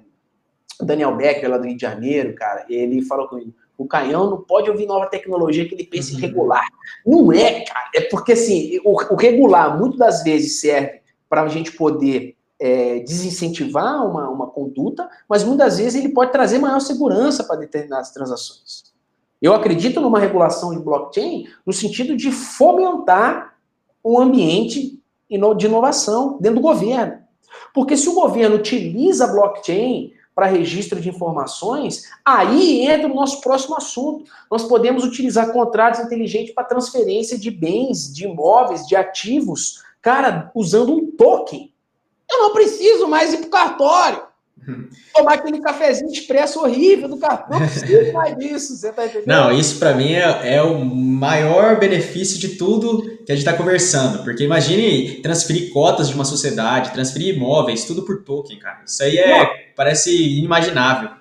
Daniel 0.82 1.16
Becker, 1.16 1.50
lá 1.50 1.58
do 1.58 1.66
Rio 1.66 1.76
de 1.76 1.82
Janeiro, 1.82 2.34
cara, 2.36 2.66
ele 2.70 3.02
falou 3.02 3.28
comigo: 3.28 3.54
o 3.78 3.86
Canhão 3.86 4.30
não 4.30 4.42
pode 4.42 4.70
ouvir 4.70 4.86
nova 4.86 5.08
tecnologia 5.08 5.68
que 5.68 5.76
ele 5.76 5.86
pensa 5.86 6.12
uhum. 6.12 6.18
em 6.18 6.22
regular. 6.22 6.66
Não 7.06 7.32
é, 7.32 7.66
cara. 7.66 7.90
É 7.96 8.02
porque, 8.02 8.34
assim, 8.34 8.80
o, 8.84 8.92
o 8.92 9.16
regular, 9.16 9.78
muitas 9.78 10.00
das 10.00 10.24
vezes, 10.24 10.60
serve 10.60 11.02
para 11.30 11.44
a 11.44 11.48
gente 11.48 11.72
poder 11.74 12.36
é, 12.60 13.00
desincentivar 13.00 14.06
uma, 14.06 14.30
uma 14.30 14.48
conduta, 14.48 15.10
mas 15.30 15.44
muitas 15.44 15.78
vezes 15.78 15.96
ele 15.96 16.14
pode 16.14 16.32
trazer 16.32 16.60
maior 16.60 16.80
segurança 16.80 17.44
para 17.44 17.58
determinadas 17.58 18.12
transações. 18.12 18.89
Eu 19.42 19.54
acredito 19.54 20.02
numa 20.02 20.20
regulação 20.20 20.72
de 20.72 20.84
blockchain 20.84 21.48
no 21.66 21.72
sentido 21.72 22.16
de 22.16 22.32
fomentar 22.32 23.56
um 24.04 24.20
ambiente 24.20 25.00
de 25.30 25.66
inovação 25.66 26.38
dentro 26.40 26.56
do 26.56 26.62
governo. 26.62 27.20
Porque 27.74 27.96
se 27.96 28.10
o 28.10 28.14
governo 28.14 28.56
utiliza 28.56 29.28
blockchain 29.28 30.14
para 30.36 30.46
registro 30.46 31.00
de 31.00 31.10
informações, 31.10 32.04
aí 32.24 32.82
entra 32.82 33.08
o 33.08 33.16
nosso 33.16 33.42
próximo 33.42 33.76
assunto. 33.76 34.26
Nós 34.50 34.64
podemos 34.64 35.04
utilizar 35.04 35.52
contratos 35.52 36.00
inteligentes 36.00 36.54
para 36.54 36.64
transferência 36.64 37.38
de 37.38 37.52
bens, 37.52 38.14
de 38.14 38.26
imóveis, 38.26 38.88
de 38.88 38.96
ativos, 38.96 39.84
cara, 40.02 40.52
usando 40.56 40.94
um 40.94 41.12
token. 41.12 41.72
Eu 42.32 42.40
não 42.40 42.54
preciso 42.54 43.08
mais 43.08 43.34
ir 43.34 43.38
para 43.40 43.48
o 43.48 43.50
cartório. 43.50 44.29
Tomar 45.14 45.34
aquele 45.34 45.60
cafezinho 45.60 46.12
expresso 46.12 46.62
horrível 46.62 47.08
do 47.08 47.18
cartão, 47.18 47.60
não 47.60 48.14
mais 48.14 48.38
disso, 48.38 48.76
você 48.76 48.92
tá 48.92 49.06
entendendo? 49.06 49.28
Não, 49.28 49.52
isso 49.52 49.80
para 49.80 49.94
mim 49.94 50.14
é, 50.14 50.56
é, 50.56 50.62
o 50.62 50.84
maior 50.84 51.80
benefício 51.80 52.40
de 52.40 52.50
tudo 52.50 53.02
que 53.26 53.32
a 53.32 53.36
gente 53.36 53.46
está 53.46 53.54
conversando, 53.54 54.24
porque 54.24 54.44
imagine 54.44 55.22
transferir 55.22 55.72
cotas 55.72 56.10
de 56.10 56.16
uma 56.16 56.26
sociedade, 56.26 56.92
transferir 56.92 57.36
imóveis, 57.36 57.86
tudo 57.86 58.04
por 58.04 58.24
token, 58.24 58.60
cara. 58.60 58.82
Isso 58.86 59.04
aí 59.04 59.18
é, 59.18 59.44
não. 59.44 59.50
parece 59.76 60.38
inimaginável. 60.40 61.20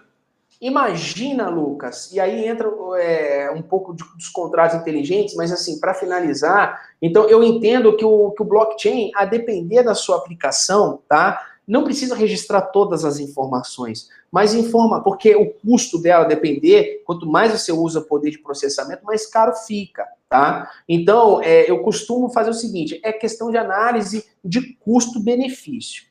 Imagina, 0.61 1.49
Lucas, 1.49 2.13
e 2.13 2.19
aí 2.19 2.49
entra 2.49 2.69
é, 2.99 3.49
um 3.55 3.63
pouco 3.63 3.95
de, 3.95 4.03
dos 4.17 4.29
contratos 4.29 4.77
inteligentes, 4.77 5.37
mas 5.37 5.53
assim, 5.53 5.79
para 5.79 5.95
finalizar, 5.95 6.81
então 7.01 7.29
eu 7.29 7.45
entendo 7.45 7.97
que 7.97 8.05
o, 8.05 8.33
que 8.33 8.43
o 8.43 8.45
blockchain, 8.45 9.13
a 9.15 9.25
depender 9.25 9.85
da 9.85 9.95
sua 9.95 10.17
aplicação, 10.17 11.01
tá? 11.09 11.41
Não 11.69 11.85
precisa 11.85 12.17
registrar 12.17 12.63
todas 12.63 13.05
as 13.05 13.21
informações, 13.21 14.09
mas 14.33 14.55
informa, 14.55 15.03
porque 15.03 15.37
o 15.37 15.51
custo 15.51 16.01
dela 16.01 16.25
depender, 16.25 17.03
quanto 17.05 17.27
mais 17.27 17.53
você 17.53 17.71
usa 17.71 18.01
poder 18.01 18.31
de 18.31 18.39
processamento, 18.39 19.05
mais 19.05 19.27
caro 19.27 19.55
fica, 19.55 20.07
tá? 20.31 20.71
Então, 20.89 21.43
é, 21.43 21.71
eu 21.71 21.83
costumo 21.83 22.31
fazer 22.31 22.49
o 22.49 22.55
seguinte, 22.55 22.99
é 23.05 23.13
questão 23.13 23.51
de 23.51 23.59
análise 23.59 24.25
de 24.43 24.75
custo-benefício. 24.77 26.05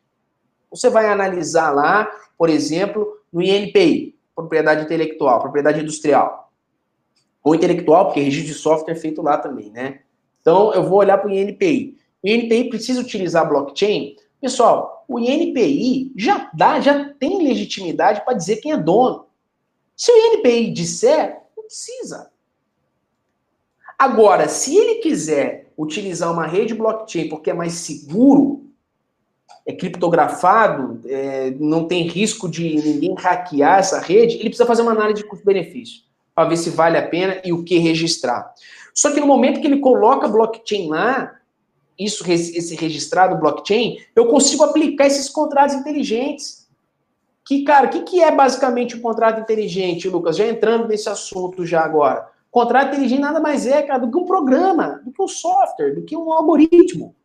Você 0.70 0.92
vai 0.92 1.10
analisar 1.10 1.72
lá, 1.72 2.08
por 2.38 2.50
exemplo, 2.50 3.18
no 3.34 3.42
INPI, 3.42 4.16
propriedade 4.36 4.84
intelectual, 4.84 5.42
propriedade 5.42 5.82
industrial, 5.82 6.52
ou 7.44 7.56
intelectual, 7.56 8.06
porque 8.06 8.20
registro 8.20 8.54
de 8.54 8.60
software 8.60 8.94
é 8.94 8.98
feito 8.98 9.24
lá 9.24 9.38
também, 9.40 9.72
né? 9.72 10.02
Então, 10.40 10.72
eu 10.74 10.84
vou 10.84 11.00
olhar 11.00 11.18
para 11.18 11.30
o 11.30 11.34
INPI. 11.34 11.98
O 12.24 12.28
INPI 12.28 12.70
precisa 12.70 13.02
utilizar 13.02 13.48
blockchain 13.48 14.16
Pessoal, 14.40 14.97
o 15.08 15.20
INPI 15.20 16.12
já 16.16 16.50
dá, 16.54 16.80
já 16.82 17.14
tem 17.14 17.42
legitimidade 17.42 18.24
para 18.26 18.34
dizer 18.34 18.58
quem 18.58 18.74
é 18.74 18.78
dono. 18.78 19.26
Se 19.96 20.12
o 20.12 20.16
INPI 20.16 20.72
disser, 20.72 21.42
não 21.56 21.64
precisa. 21.64 22.30
Agora, 23.98 24.48
se 24.48 24.76
ele 24.76 24.96
quiser 24.96 25.72
utilizar 25.78 26.32
uma 26.32 26.46
rede 26.46 26.74
blockchain 26.74 27.30
porque 27.30 27.50
é 27.50 27.54
mais 27.54 27.74
seguro, 27.74 28.68
é 29.66 29.74
criptografado, 29.74 31.02
é, 31.06 31.52
não 31.60 31.88
tem 31.88 32.08
risco 32.08 32.48
de 32.48 32.76
ninguém 32.76 33.16
hackear 33.18 33.80
essa 33.80 34.00
rede, 34.00 34.36
ele 34.36 34.50
precisa 34.50 34.66
fazer 34.66 34.82
uma 34.82 34.92
análise 34.92 35.22
de 35.22 35.28
custo-benefício 35.28 36.04
para 36.34 36.50
ver 36.50 36.58
se 36.58 36.70
vale 36.70 36.98
a 36.98 37.08
pena 37.08 37.42
e 37.44 37.52
o 37.52 37.64
que 37.64 37.80
registrar. 37.80 38.54
Só 38.94 39.12
que 39.12 39.20
no 39.20 39.28
momento 39.28 39.60
que 39.60 39.68
ele 39.68 39.80
coloca 39.80 40.28
blockchain 40.28 40.90
lá, 40.90 41.36
isso, 41.98 42.24
esse 42.32 42.76
registrado 42.76 43.38
blockchain, 43.38 44.00
eu 44.16 44.28
consigo 44.28 44.64
aplicar 44.64 45.08
esses 45.08 45.30
contratos 45.30 45.76
inteligentes. 45.76 46.68
Que, 47.46 47.64
cara, 47.64 47.88
o 47.88 47.90
que, 47.90 48.02
que 48.02 48.22
é 48.22 48.30
basicamente 48.30 48.96
um 48.96 49.02
contrato 49.02 49.40
inteligente, 49.40 50.10
Lucas? 50.10 50.36
Já 50.36 50.46
entrando 50.46 50.88
nesse 50.88 51.10
assunto 51.10 51.66
já 51.66 51.82
agora. 51.82 52.30
Contrato 52.52 52.90
inteligente 52.90 53.22
nada 53.22 53.40
mais 53.40 53.66
é, 53.66 53.82
cara, 53.82 54.00
do 54.00 54.12
que 54.12 54.18
um 54.18 54.26
programa, 54.26 55.02
do 55.04 55.12
que 55.12 55.22
um 55.22 55.28
software, 55.28 55.96
do 55.96 56.04
que 56.04 56.16
um 56.16 56.32
algoritmo. 56.32 57.16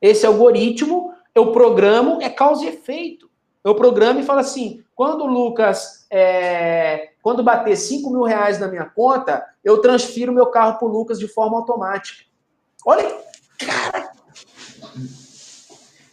Esse 0.00 0.26
algoritmo, 0.26 1.12
eu 1.34 1.52
programo, 1.52 2.20
é 2.20 2.28
causa 2.28 2.64
e 2.64 2.68
efeito. 2.68 3.30
Eu 3.64 3.74
programo 3.74 4.20
e 4.20 4.22
falo 4.22 4.40
assim, 4.40 4.82
quando 4.94 5.24
o 5.24 5.26
Lucas, 5.26 6.06
é, 6.10 7.10
quando 7.22 7.42
bater 7.42 7.76
5 7.76 8.08
mil 8.10 8.22
reais 8.22 8.58
na 8.58 8.68
minha 8.68 8.84
conta, 8.84 9.44
eu 9.64 9.78
transfiro 9.80 10.32
meu 10.32 10.46
carro 10.46 10.78
para 10.78 10.86
o 10.86 10.90
Lucas 10.90 11.18
de 11.18 11.26
forma 11.28 11.56
automática. 11.56 12.24
Olha, 12.84 13.04
cara, 13.58 14.10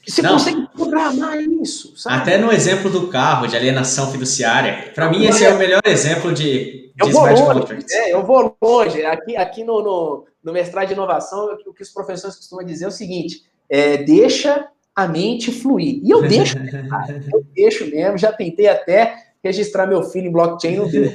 você 0.05 0.21
Não. 0.21 0.33
consegue 0.33 0.67
programar 0.75 1.39
isso, 1.39 1.95
sabe? 1.95 2.17
Até 2.17 2.37
no 2.37 2.51
exemplo 2.51 2.89
do 2.89 3.07
carro, 3.07 3.47
de 3.47 3.55
alienação 3.55 4.11
fiduciária. 4.11 4.91
Para 4.93 5.09
mim, 5.09 5.25
esse 5.25 5.45
é 5.45 5.53
o 5.53 5.57
melhor 5.57 5.81
exemplo 5.85 6.33
de, 6.33 6.91
de 6.93 6.93
eu 6.99 7.09
vou 7.09 7.25
longe, 7.25 7.85
é, 7.91 8.13
eu 8.13 8.25
vou 8.25 8.57
longe. 8.61 9.05
Aqui, 9.05 9.37
aqui 9.37 9.63
no, 9.63 9.81
no, 9.81 10.25
no 10.43 10.51
mestrado 10.51 10.87
de 10.87 10.93
inovação, 10.93 11.57
o 11.65 11.73
que 11.73 11.81
os 11.81 11.89
professores 11.89 12.35
costumam 12.35 12.65
dizer 12.65 12.83
é 12.85 12.89
o 12.89 12.91
seguinte: 12.91 13.43
é, 13.69 13.97
deixa 13.97 14.67
a 14.93 15.07
mente 15.07 15.51
fluir. 15.53 16.01
E 16.03 16.09
eu 16.09 16.21
deixo, 16.21 16.57
eu 17.33 17.45
deixo 17.55 17.89
mesmo, 17.89 18.17
já 18.17 18.33
tentei 18.33 18.67
até 18.67 19.15
registrar 19.41 19.87
meu 19.87 20.03
filho 20.03 20.27
em 20.27 20.31
blockchain, 20.31 20.75
não 20.75 20.87
deu. 20.89 21.09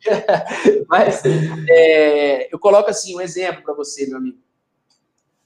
Mas 0.86 1.22
é, 1.68 2.52
eu 2.52 2.58
coloco 2.58 2.90
assim 2.90 3.16
um 3.16 3.20
exemplo 3.20 3.62
para 3.62 3.74
você, 3.74 4.06
meu 4.06 4.18
amigo, 4.18 4.38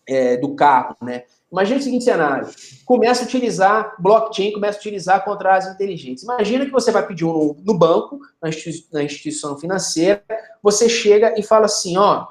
é, 0.06 0.36
do 0.36 0.54
carro, 0.54 0.96
né? 1.02 1.24
Imagina 1.50 1.78
o 1.78 1.82
seguinte 1.82 2.04
cenário: 2.04 2.48
começa 2.84 3.22
a 3.22 3.26
utilizar 3.26 3.94
blockchain, 3.98 4.52
começa 4.52 4.78
a 4.78 4.80
utilizar 4.80 5.24
contratos 5.24 5.68
inteligentes. 5.68 6.24
Imagina 6.24 6.66
que 6.66 6.72
você 6.72 6.90
vai 6.90 7.06
pedir 7.06 7.24
um 7.24 7.56
no 7.64 7.78
banco, 7.78 8.18
na 8.42 8.48
instituição, 8.48 8.88
na 8.92 9.02
instituição 9.04 9.58
financeira, 9.58 10.24
você 10.62 10.88
chega 10.88 11.34
e 11.38 11.42
fala 11.42 11.66
assim: 11.66 11.96
ó, 11.96 12.26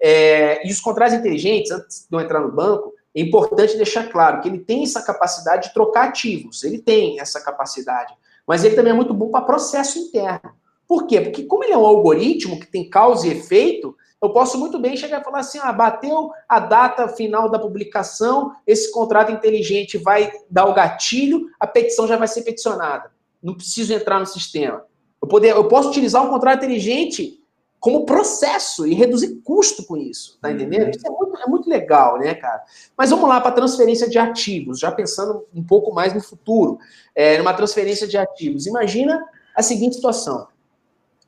é, 0.00 0.66
e 0.66 0.70
os 0.70 0.80
contratos 0.80 1.14
inteligentes, 1.14 1.70
antes 1.70 2.06
de 2.08 2.16
eu 2.16 2.20
entrar 2.20 2.40
no 2.40 2.52
banco, 2.52 2.94
é 3.14 3.20
importante 3.20 3.76
deixar 3.76 4.08
claro 4.08 4.40
que 4.40 4.48
ele 4.48 4.60
tem 4.60 4.84
essa 4.84 5.02
capacidade 5.02 5.68
de 5.68 5.74
trocar 5.74 6.08
ativos, 6.08 6.62
ele 6.62 6.78
tem 6.78 7.20
essa 7.20 7.40
capacidade, 7.40 8.14
mas 8.46 8.64
ele 8.64 8.76
também 8.76 8.92
é 8.92 8.96
muito 8.96 9.12
bom 9.12 9.30
para 9.30 9.44
processo 9.44 9.98
interno. 9.98 10.52
Por 10.86 11.06
quê? 11.06 11.20
Porque 11.20 11.44
como 11.44 11.64
ele 11.64 11.72
é 11.72 11.78
um 11.78 11.86
algoritmo 11.86 12.58
que 12.58 12.66
tem 12.66 12.88
causa 12.88 13.26
e 13.26 13.30
efeito, 13.30 13.96
eu 14.22 14.30
posso 14.30 14.58
muito 14.58 14.78
bem 14.78 14.96
chegar 14.96 15.20
e 15.20 15.24
falar 15.24 15.40
assim: 15.40 15.58
ah, 15.62 15.72
bateu 15.72 16.30
a 16.48 16.60
data 16.60 17.08
final 17.08 17.48
da 17.48 17.58
publicação, 17.58 18.54
esse 18.66 18.92
contrato 18.92 19.32
inteligente 19.32 19.96
vai 19.96 20.30
dar 20.50 20.66
o 20.66 20.74
gatilho, 20.74 21.48
a 21.58 21.66
petição 21.66 22.06
já 22.06 22.16
vai 22.16 22.28
ser 22.28 22.42
peticionada. 22.42 23.10
Não 23.42 23.54
preciso 23.54 23.92
entrar 23.94 24.20
no 24.20 24.26
sistema. 24.26 24.84
Eu, 25.22 25.28
poder, 25.28 25.50
eu 25.50 25.66
posso 25.68 25.88
utilizar 25.88 26.22
um 26.22 26.28
contrato 26.28 26.58
inteligente 26.58 27.40
como 27.78 28.04
processo 28.04 28.86
e 28.86 28.92
reduzir 28.92 29.40
custo 29.42 29.86
com 29.86 29.96
isso, 29.96 30.38
tá 30.40 30.48
uhum. 30.48 30.54
entendendo? 30.54 30.90
Isso 30.90 31.06
é 31.06 31.10
muito, 31.10 31.36
é 31.38 31.46
muito 31.46 31.70
legal, 31.70 32.18
né, 32.18 32.34
cara? 32.34 32.62
Mas 32.94 33.08
vamos 33.08 33.26
lá 33.26 33.40
para 33.40 33.52
transferência 33.52 34.06
de 34.06 34.18
ativos, 34.18 34.78
já 34.78 34.92
pensando 34.92 35.46
um 35.54 35.64
pouco 35.64 35.94
mais 35.94 36.12
no 36.12 36.20
futuro, 36.20 36.78
é, 37.14 37.38
numa 37.38 37.54
transferência 37.54 38.06
de 38.06 38.18
ativos. 38.18 38.66
Imagina 38.66 39.24
a 39.56 39.62
seguinte 39.62 39.96
situação: 39.96 40.46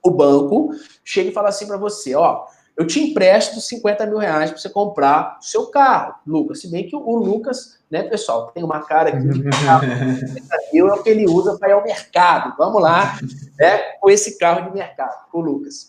o 0.05 0.11
banco 0.11 0.71
chega 1.03 1.31
e 1.31 1.33
fala 1.33 1.49
assim 1.49 1.67
para 1.67 1.79
você, 1.79 2.15
ó, 2.15 2.45
eu 2.77 2.87
te 2.87 3.01
empresto 3.01 3.61
50 3.61 4.07
mil 4.07 4.19
reais 4.19 4.51
para 4.51 4.59
você 4.59 4.69
comprar 4.69 5.39
o 5.41 5.45
seu 5.45 5.67
carro, 5.67 6.15
Lucas. 6.27 6.61
Se 6.61 6.71
bem 6.71 6.87
que 6.87 6.97
o, 6.97 7.17
Lucas, 7.17 7.79
né, 7.91 8.03
pessoal, 8.03 8.51
tem 8.51 8.65
uma 8.65 8.81
cara 8.81 9.11
aqui 9.11 9.29
de 9.29 9.51
carro, 9.65 9.85
é 10.75 10.85
o 10.85 11.03
que 11.03 11.11
ele 11.11 11.27
usa 11.29 11.59
para 11.59 11.69
ir 11.69 11.73
ao 11.73 11.83
mercado. 11.83 12.55
Vamos 12.57 12.81
lá, 12.81 13.19
né, 13.59 13.79
com 14.01 14.11
esse 14.11 14.39
carro 14.39 14.71
de 14.71 14.75
mercado, 14.75 15.27
o 15.33 15.41
Lucas. 15.41 15.87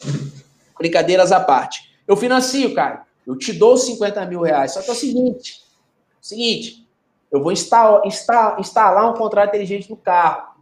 Brincadeiras 0.77 1.31
à 1.31 1.39
parte. 1.39 1.93
Eu 2.05 2.17
financio, 2.17 2.73
cara. 2.73 3.03
Eu 3.25 3.37
te 3.37 3.53
dou 3.53 3.77
50 3.77 4.25
mil 4.25 4.41
reais. 4.41 4.73
Só 4.73 4.81
que 4.81 4.89
é 4.89 4.93
o 4.93 4.95
seguinte: 4.95 5.61
seguinte, 6.19 6.85
eu 7.31 7.41
vou 7.41 7.53
instalar, 7.53 8.05
instalar, 8.05 8.59
instalar 8.59 9.09
um 9.09 9.15
contrato 9.15 9.49
inteligente 9.49 9.89
no 9.89 9.95
carro. 9.95 10.53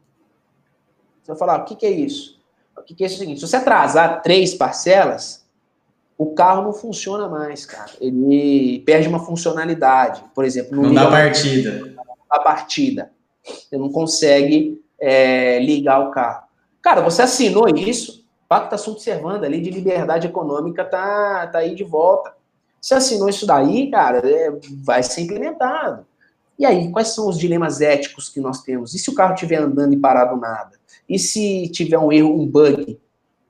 Você 1.23 1.31
vai 1.31 1.37
falar, 1.37 1.61
o 1.61 1.65
que, 1.65 1.75
que 1.75 1.85
é 1.87 1.89
isso? 1.89 2.39
O 2.77 2.83
que, 2.83 2.93
que 2.93 3.03
é 3.03 3.07
isso? 3.07 3.15
É 3.15 3.17
o 3.17 3.19
seguinte: 3.19 3.39
se 3.39 3.47
você 3.47 3.55
atrasar 3.55 4.21
três 4.21 4.53
parcelas, 4.53 5.40
o 6.21 6.35
carro 6.35 6.61
não 6.61 6.71
funciona 6.71 7.27
mais, 7.27 7.65
cara. 7.65 7.89
Ele 7.99 8.83
perde 8.85 9.07
uma 9.07 9.17
funcionalidade. 9.25 10.23
Por 10.35 10.45
exemplo, 10.45 10.79
não 10.79 10.93
dá 10.93 11.09
partida. 11.09 11.95
A 12.29 12.39
partida. 12.39 13.11
Você 13.43 13.75
não 13.75 13.91
consegue 13.91 14.79
é, 14.99 15.57
ligar 15.57 15.99
o 15.99 16.11
carro. 16.11 16.43
Cara, 16.79 17.01
você 17.01 17.23
assinou 17.23 17.67
isso, 17.69 18.23
Pacta 18.47 18.77
sunt 18.77 18.99
servanda, 18.99 19.47
a 19.47 19.49
lei 19.49 19.61
de 19.61 19.71
liberdade 19.71 20.27
econômica 20.27 20.85
tá, 20.85 21.47
tá 21.47 21.57
aí 21.57 21.73
de 21.73 21.83
volta. 21.83 22.35
Se 22.79 22.93
assinou 22.93 23.27
isso 23.27 23.47
daí, 23.47 23.89
cara, 23.89 24.21
é, 24.23 24.53
vai 24.83 25.01
ser 25.01 25.21
implementado. 25.21 26.05
E 26.59 26.67
aí, 26.67 26.91
quais 26.91 27.15
são 27.15 27.27
os 27.27 27.39
dilemas 27.39 27.81
éticos 27.81 28.29
que 28.29 28.39
nós 28.39 28.61
temos? 28.61 28.93
E 28.93 28.99
se 28.99 29.09
o 29.09 29.15
carro 29.15 29.33
estiver 29.33 29.57
andando 29.57 29.95
e 29.95 29.97
parado 29.97 30.37
nada? 30.37 30.73
E 31.09 31.17
se 31.17 31.67
tiver 31.69 31.97
um 31.97 32.11
erro, 32.11 32.39
um 32.39 32.45
bug, 32.45 32.99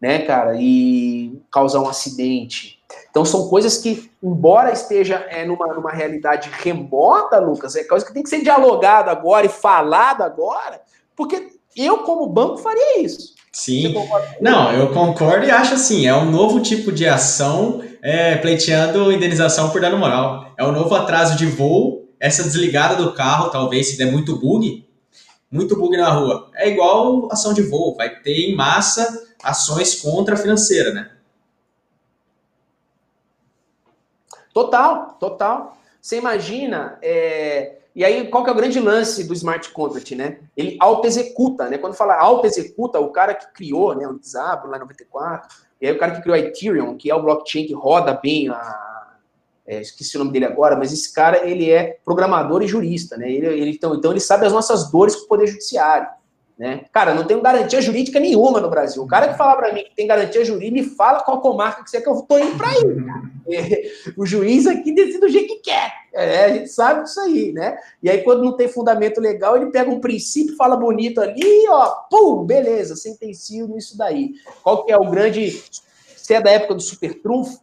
né, 0.01 0.19
cara, 0.19 0.55
e 0.59 1.39
causar 1.51 1.79
um 1.79 1.87
acidente? 1.87 2.81
Então, 3.09 3.23
são 3.25 3.47
coisas 3.47 3.77
que, 3.77 4.09
embora 4.23 4.71
esteja 4.71 5.25
é, 5.29 5.45
numa, 5.45 5.67
numa 5.67 5.91
realidade 5.91 6.49
remota, 6.51 7.39
Lucas, 7.39 7.75
é 7.75 7.83
coisa 7.83 8.05
que 8.05 8.13
tem 8.13 8.23
que 8.23 8.29
ser 8.29 8.41
dialogada 8.41 9.11
agora 9.11 9.45
e 9.45 9.49
falada 9.49 10.25
agora, 10.25 10.81
porque 11.15 11.49
eu, 11.75 11.99
como 11.99 12.27
banco, 12.27 12.57
faria 12.57 13.01
isso. 13.01 13.35
Sim. 13.51 13.93
Não, 14.39 14.71
eu 14.71 14.93
concordo 14.93 15.45
e 15.45 15.51
acho 15.51 15.73
assim, 15.73 16.07
é 16.07 16.15
um 16.15 16.31
novo 16.31 16.61
tipo 16.61 16.91
de 16.91 17.05
ação 17.07 17.83
é, 18.01 18.37
pleiteando 18.37 19.11
indenização 19.11 19.69
por 19.69 19.81
dano 19.81 19.97
moral. 19.97 20.53
É 20.57 20.63
um 20.63 20.71
novo 20.71 20.95
atraso 20.95 21.35
de 21.37 21.45
voo, 21.45 22.09
essa 22.19 22.43
desligada 22.43 22.95
do 22.95 23.13
carro, 23.13 23.49
talvez, 23.49 23.89
se 23.89 23.97
der 23.97 24.09
muito 24.09 24.37
bug, 24.37 24.85
muito 25.51 25.75
bug 25.75 25.97
na 25.97 26.09
rua. 26.09 26.49
É 26.55 26.69
igual 26.69 27.27
ação 27.29 27.53
de 27.53 27.61
voo, 27.61 27.95
vai 27.95 28.09
ter 28.21 28.49
em 28.49 28.55
massa 28.55 29.21
ações 29.43 30.01
contra 30.01 30.35
a 30.35 30.37
financeira, 30.37 30.93
né? 30.93 31.11
Total, 34.53 35.13
total. 35.19 35.77
Você 36.01 36.17
imagina, 36.17 36.97
é, 37.01 37.77
e 37.95 38.05
aí, 38.05 38.27
qual 38.27 38.43
que 38.43 38.49
é 38.49 38.53
o 38.53 38.55
grande 38.55 38.79
lance 38.79 39.23
do 39.25 39.33
smart 39.33 39.69
contract, 39.71 40.15
né? 40.15 40.39
Ele 40.55 40.77
auto-executa, 40.79 41.69
né? 41.69 41.77
Quando 41.77 41.93
fala 41.93 42.15
auto-executa, 42.15 42.99
o 42.99 43.09
cara 43.09 43.33
que 43.33 43.51
criou, 43.53 43.93
né, 43.95 44.07
o 44.07 44.19
Zabro 44.23 44.69
lá 44.69 44.77
em 44.77 44.81
94, 44.81 45.49
e 45.81 45.87
aí 45.87 45.93
o 45.93 45.99
cara 45.99 46.15
que 46.15 46.21
criou 46.21 46.35
a 46.35 46.39
Ethereum, 46.39 46.95
que 46.95 47.09
é 47.09 47.15
o 47.15 47.21
blockchain 47.21 47.65
que 47.65 47.73
roda 47.73 48.13
bem 48.13 48.49
a... 48.49 48.91
É, 49.65 49.79
esqueci 49.79 50.15
o 50.15 50.19
nome 50.19 50.31
dele 50.31 50.45
agora, 50.45 50.75
mas 50.75 50.91
esse 50.91 51.13
cara, 51.13 51.47
ele 51.47 51.69
é 51.69 51.99
programador 52.03 52.63
e 52.63 52.67
jurista, 52.67 53.15
né? 53.15 53.31
Ele, 53.31 53.45
ele, 53.45 53.71
então, 53.71 53.93
então, 53.95 54.11
ele 54.11 54.19
sabe 54.19 54.45
as 54.45 54.51
nossas 54.51 54.89
dores 54.91 55.15
com 55.15 55.25
o 55.25 55.27
poder 55.27 55.47
judiciário. 55.47 56.07
Né? 56.61 56.85
Cara, 56.93 57.15
não 57.15 57.23
tenho 57.23 57.41
garantia 57.41 57.81
jurídica 57.81 58.19
nenhuma 58.19 58.61
no 58.61 58.69
Brasil. 58.69 59.01
O 59.01 59.07
cara 59.07 59.29
que 59.29 59.35
fala 59.35 59.55
para 59.55 59.73
mim 59.73 59.83
que 59.83 59.95
tem 59.95 60.05
garantia 60.05 60.45
jurídica, 60.45 60.83
me 60.83 60.95
fala 60.95 61.23
qual 61.23 61.41
comarca 61.41 61.83
que 61.83 61.89
você 61.89 61.97
quer 61.97 62.03
que 62.03 62.09
eu 62.11 62.21
tô 62.21 62.37
indo 62.37 62.55
para 62.55 62.67
aí. 62.67 62.77
É, 63.49 63.91
o 64.15 64.27
juiz 64.27 64.67
aqui 64.67 64.93
decide 64.93 65.17
do 65.17 65.27
jeito 65.27 65.47
que 65.47 65.61
quer. 65.61 65.91
É, 66.13 66.45
a 66.45 66.53
gente 66.53 66.69
sabe 66.69 67.01
disso 67.01 67.19
aí, 67.19 67.51
né? 67.51 67.79
E 68.03 68.11
aí, 68.11 68.21
quando 68.23 68.43
não 68.43 68.55
tem 68.55 68.67
fundamento 68.67 69.19
legal, 69.19 69.57
ele 69.57 69.71
pega 69.71 69.89
um 69.89 69.99
princípio, 69.99 70.55
fala 70.55 70.77
bonito 70.77 71.19
ali, 71.19 71.67
ó, 71.67 71.87
pum, 72.11 72.45
beleza, 72.45 72.95
sentencio 72.95 73.67
nisso 73.67 73.97
daí. 73.97 74.35
Qual 74.61 74.85
que 74.85 74.91
é 74.91 74.97
o 74.97 75.09
grande. 75.09 75.63
Você 76.15 76.35
é 76.35 76.41
da 76.41 76.51
época 76.51 76.75
do 76.75 76.81
super 76.81 77.19
trunfo? 77.23 77.59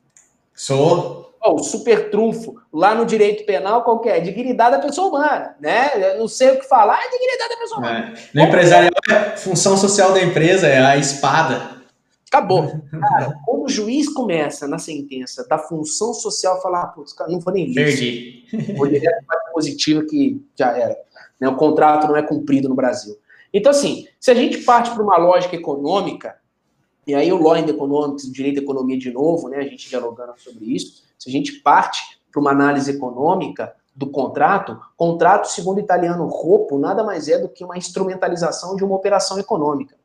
Sou. 0.57 1.28
O 1.55 1.63
super 1.63 2.11
trunfo 2.11 2.57
lá 2.73 2.95
no 2.95 3.07
direito 3.07 3.45
penal, 3.45 3.83
qual 3.83 4.01
que 4.01 4.09
é? 4.09 4.21
Dignidade 4.21 4.77
da 4.77 4.83
pessoa 4.83 5.09
humana, 5.09 5.57
né? 5.61 5.91
Eu 5.95 6.19
não 6.19 6.29
sei 6.29 6.51
o 6.51 6.59
que 6.59 6.69
falar, 6.69 6.99
é 6.99 7.11
dignidade 7.11 7.51
da 7.51 7.57
pessoa 7.57 7.79
humana. 7.79 8.15
É. 8.15 8.29
No 8.35 8.43
empresarial, 8.43 8.93
é 9.09 9.37
função 9.37 9.77
social 9.77 10.13
da 10.13 10.23
empresa 10.23 10.67
é 10.67 10.79
a 10.85 10.97
espada. 10.97 11.79
Acabou. 12.29 12.67
Cara, 12.91 13.35
quando 13.45 13.65
o 13.65 13.69
juiz 13.69 14.09
começa 14.09 14.69
na 14.69 14.79
sentença 14.79 15.47
da 15.49 15.59
função 15.59 16.13
social, 16.13 16.61
falar, 16.61 16.83
ah, 16.83 16.87
putz, 16.89 17.15
não 17.29 17.41
vou 17.41 17.53
nem 17.53 17.69
ler. 17.69 17.75
Perdi. 17.75 18.75
Vou 18.77 18.87
direto 18.87 19.25
para 19.27 19.39
positiva 19.53 20.05
que 20.05 20.41
já 20.57 20.77
era. 20.77 20.97
Né? 21.41 21.49
O 21.49 21.57
contrato 21.57 22.07
não 22.07 22.17
é 22.17 22.23
cumprido 22.23 22.69
no 22.69 22.75
Brasil. 22.75 23.17
Então, 23.53 23.71
assim, 23.71 24.07
se 24.21 24.31
a 24.31 24.35
gente 24.35 24.59
parte 24.59 24.91
para 24.91 25.03
uma 25.03 25.17
lógica 25.17 25.57
econômica, 25.57 26.37
e 27.09 27.14
aí 27.14 27.33
o 27.33 27.42
Law 27.42 27.55
and 27.55 27.66
Economics, 27.66 28.25
o 28.25 28.33
Direito 28.33 28.61
à 28.61 28.62
Economia 28.62 28.99
de 28.99 29.11
novo, 29.11 29.49
né, 29.49 29.57
a 29.57 29.62
gente 29.62 29.88
dialogando 29.88 30.35
sobre 30.37 30.66
isso, 30.66 31.03
se 31.18 31.29
a 31.29 31.33
gente 31.33 31.53
parte 31.61 32.21
para 32.31 32.40
uma 32.40 32.51
análise 32.51 32.90
econômica, 32.90 33.75
do 33.97 34.07
contrato, 34.07 34.79
contrato, 34.97 35.49
segundo 35.49 35.79
o 35.79 35.81
italiano 35.81 36.25
Roppo, 36.27 36.79
nada 36.79 37.03
mais 37.03 37.27
é 37.27 37.37
do 37.37 37.49
que 37.49 37.64
uma 37.64 37.77
instrumentalização 37.77 38.77
de 38.77 38.85
uma 38.85 38.94
operação 38.94 39.40
econômica. 39.40 39.97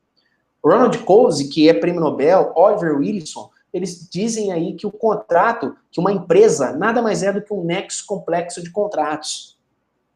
Ronald 0.66 0.98
Coase, 1.00 1.48
que 1.50 1.70
é 1.70 1.74
prêmio 1.76 2.02
Nobel, 2.02 2.54
Oliver 2.56 2.98
Wilson, 2.98 3.52
eles 3.72 4.08
dizem 4.10 4.52
aí 4.52 4.74
que 4.74 4.88
o 4.88 4.92
contrato, 4.92 5.76
que 5.92 6.00
uma 6.00 6.12
empresa, 6.12 6.72
nada 6.72 7.02
mais 7.02 7.22
é 7.22 7.32
do 7.32 7.42
que 7.42 7.54
um 7.54 7.64
nexo 7.64 8.06
complexo 8.08 8.64
de 8.64 8.72
contratos. 8.72 9.60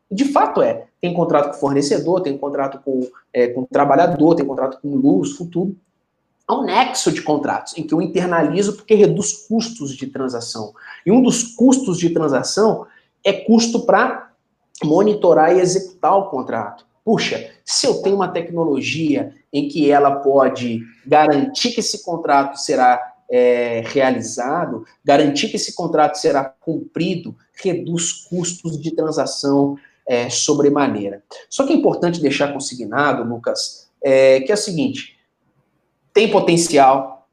De 0.10 0.26
fato 0.26 0.62
é. 0.62 0.88
Tem 1.02 1.13
contrato 1.13 1.52
com 1.52 1.60
fornecedor, 1.60 2.21
tem 2.21 2.38
contrato 2.38 2.80
com, 2.84 3.02
é, 3.34 3.47
com 3.47 3.65
trabalhador, 3.65 4.36
tem 4.36 4.45
contrato 4.45 4.80
com 4.82 4.95
luz, 4.95 5.34
futuro. 5.34 5.76
É 6.49 6.53
um 6.53 6.63
nexo 6.63 7.12
de 7.12 7.21
contratos, 7.21 7.77
em 7.77 7.83
que 7.83 7.93
eu 7.93 8.01
internalizo 8.01 8.73
porque 8.73 8.95
reduz 8.95 9.33
custos 9.47 9.95
de 9.95 10.07
transação. 10.07 10.73
E 11.05 11.12
um 11.12 11.21
dos 11.21 11.43
custos 11.43 11.97
de 11.97 12.10
transação 12.10 12.88
é 13.23 13.33
custo 13.33 13.86
para 13.86 14.31
monitorar 14.83 15.55
e 15.55 15.60
executar 15.60 16.15
o 16.17 16.29
contrato. 16.29 16.86
Puxa, 17.03 17.51
se 17.65 17.86
eu 17.86 18.01
tenho 18.01 18.15
uma 18.15 18.29
tecnologia 18.29 19.33
em 19.51 19.67
que 19.67 19.89
ela 19.91 20.17
pode 20.17 20.81
garantir 21.05 21.71
que 21.71 21.79
esse 21.79 22.03
contrato 22.03 22.57
será 22.57 23.15
é, 23.29 23.83
realizado, 23.86 24.86
garantir 25.03 25.49
que 25.49 25.57
esse 25.57 25.75
contrato 25.75 26.15
será 26.15 26.43
cumprido, 26.45 27.36
reduz 27.53 28.12
custos 28.29 28.79
de 28.79 28.91
transação 28.91 29.77
é, 30.05 30.29
sobremaneira. 30.29 31.21
Só 31.49 31.65
que 31.65 31.73
é 31.73 31.75
importante 31.75 32.21
deixar 32.21 32.53
consignado, 32.53 33.23
Lucas, 33.23 33.89
é, 34.01 34.39
que 34.41 34.51
é 34.51 34.55
o 34.55 34.57
seguinte: 34.57 35.16
tem 36.17 36.32
potencial, 36.32 37.27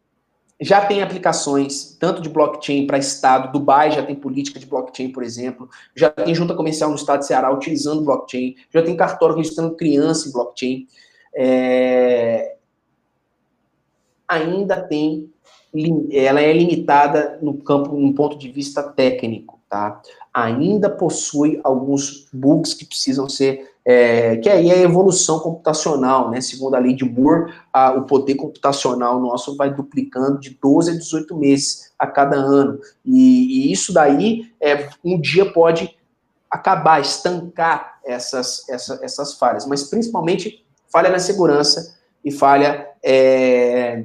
já 0.61 0.85
tem 0.85 1.03
aplicações, 1.03 1.97
tanto 1.99 2.20
de 2.20 2.29
blockchain 2.29 2.87
para 2.87 2.99
Estado, 2.99 3.51
Dubai 3.51 3.90
já 3.90 4.03
tem 4.03 4.14
política 4.14 4.61
de 4.61 4.66
blockchain, 4.66 5.11
por 5.11 5.23
exemplo, 5.23 5.70
já 5.97 6.11
tem 6.11 6.35
junta 6.35 6.55
comercial 6.55 6.90
no 6.90 6.97
estado 6.97 7.20
de 7.20 7.27
Ceará 7.27 7.51
utilizando 7.51 8.05
blockchain, 8.05 8.55
já 8.70 8.83
tem 8.83 8.94
cartório 8.94 9.37
registrando 9.37 9.75
criança 9.75 10.29
em 10.29 10.33
blockchain. 10.33 10.87
É... 11.35 12.57
Ainda 14.29 14.83
tem, 14.83 15.33
ela 16.12 16.42
é 16.42 16.53
limitada 16.53 17.38
no 17.40 17.55
campo, 17.55 17.97
no 17.97 18.12
ponto 18.12 18.37
de 18.37 18.53
vista 18.53 18.83
técnico, 18.83 19.59
tá? 19.75 20.01
Ainda 20.33 20.89
possui 20.89 21.61
alguns 21.65 22.29
bugs 22.33 22.75
que 22.75 22.85
precisam 22.85 23.29
ser 23.29 23.75
é, 23.85 24.37
que 24.37 24.49
aí 24.49 24.71
é 24.71 24.75
a 24.75 24.83
evolução 24.83 25.41
computacional, 25.41 26.31
né? 26.31 26.41
Segundo 26.41 26.77
a 26.77 26.79
lei 26.79 26.95
de 26.95 27.05
Moore, 27.05 27.53
a, 27.73 27.91
o 27.91 28.05
poder 28.05 28.37
computacional 28.37 29.21
nosso 29.21 29.57
vai 29.57 29.75
duplicando 29.75 30.39
de 30.39 30.51
12 30.63 30.93
a 30.93 30.95
18 30.95 31.37
meses 31.37 31.93
a 31.99 32.07
cada 32.07 32.37
ano. 32.37 32.79
E, 33.05 33.67
e 33.69 33.73
isso 33.73 33.93
daí, 33.93 34.53
é, 34.61 34.89
um 35.05 35.21
dia 35.21 35.53
pode 35.53 35.95
acabar, 36.49 37.01
estancar 37.01 37.99
essas, 38.05 38.67
essa, 38.69 39.01
essas 39.03 39.35
falhas, 39.35 39.67
mas 39.67 39.83
principalmente 39.83 40.65
falha 40.91 41.11
na 41.11 41.19
segurança 41.19 41.99
e 42.25 42.31
falha 42.31 42.89
é, 43.03 44.05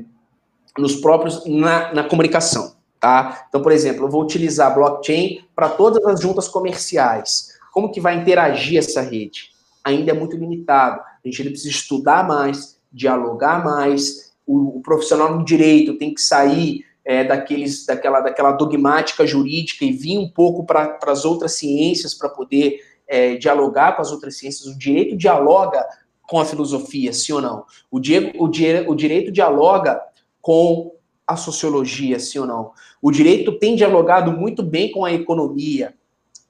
nos 0.77 0.95
próprios, 0.95 1.45
na, 1.45 1.93
na 1.93 2.03
comunicação, 2.03 2.73
tá? 2.99 3.45
Então, 3.47 3.61
por 3.61 3.71
exemplo, 3.71 4.05
eu 4.05 4.09
vou 4.09 4.23
utilizar 4.23 4.73
blockchain 4.73 5.41
para 5.55 5.69
todas 5.69 6.03
as 6.05 6.21
juntas 6.21 6.47
comerciais. 6.47 7.49
Como 7.71 7.91
que 7.91 8.01
vai 8.01 8.15
interagir 8.15 8.77
essa 8.77 9.01
rede? 9.01 9.49
ainda 9.83 10.11
é 10.11 10.13
muito 10.13 10.37
limitado. 10.37 11.01
A 11.01 11.27
gente 11.27 11.43
precisa 11.43 11.69
estudar 11.69 12.27
mais, 12.27 12.79
dialogar 12.91 13.63
mais. 13.63 14.33
O, 14.45 14.77
o 14.77 14.81
profissional 14.81 15.37
do 15.37 15.43
direito 15.43 15.97
tem 15.97 16.13
que 16.13 16.21
sair 16.21 16.85
é, 17.05 17.23
daqueles, 17.23 17.85
daquela, 17.85 18.21
daquela 18.21 18.51
dogmática 18.51 19.25
jurídica 19.25 19.85
e 19.85 19.91
vir 19.91 20.17
um 20.17 20.29
pouco 20.29 20.65
para 20.65 20.97
as 21.07 21.25
outras 21.25 21.53
ciências 21.53 22.13
para 22.13 22.29
poder 22.29 22.79
é, 23.07 23.35
dialogar 23.35 23.95
com 23.95 24.01
as 24.01 24.11
outras 24.11 24.37
ciências. 24.37 24.67
O 24.67 24.77
direito 24.77 25.17
dialoga 25.17 25.85
com 26.23 26.39
a 26.39 26.45
filosofia, 26.45 27.11
sim 27.11 27.33
ou 27.33 27.41
não? 27.41 27.65
O, 27.89 27.99
Diego, 27.99 28.37
o, 28.37 28.45
o 28.45 28.95
direito 28.95 29.31
dialoga 29.31 29.99
com 30.41 30.93
a 31.29 31.37
sociologia, 31.37 32.19
sim 32.19 32.39
ou 32.39 32.47
não? 32.47 32.71
O 33.01 33.11
direito 33.11 33.57
tem 33.57 33.75
dialogado 33.75 34.31
muito 34.31 34.63
bem 34.63 34.91
com 34.91 35.05
a 35.05 35.11
economia, 35.11 35.93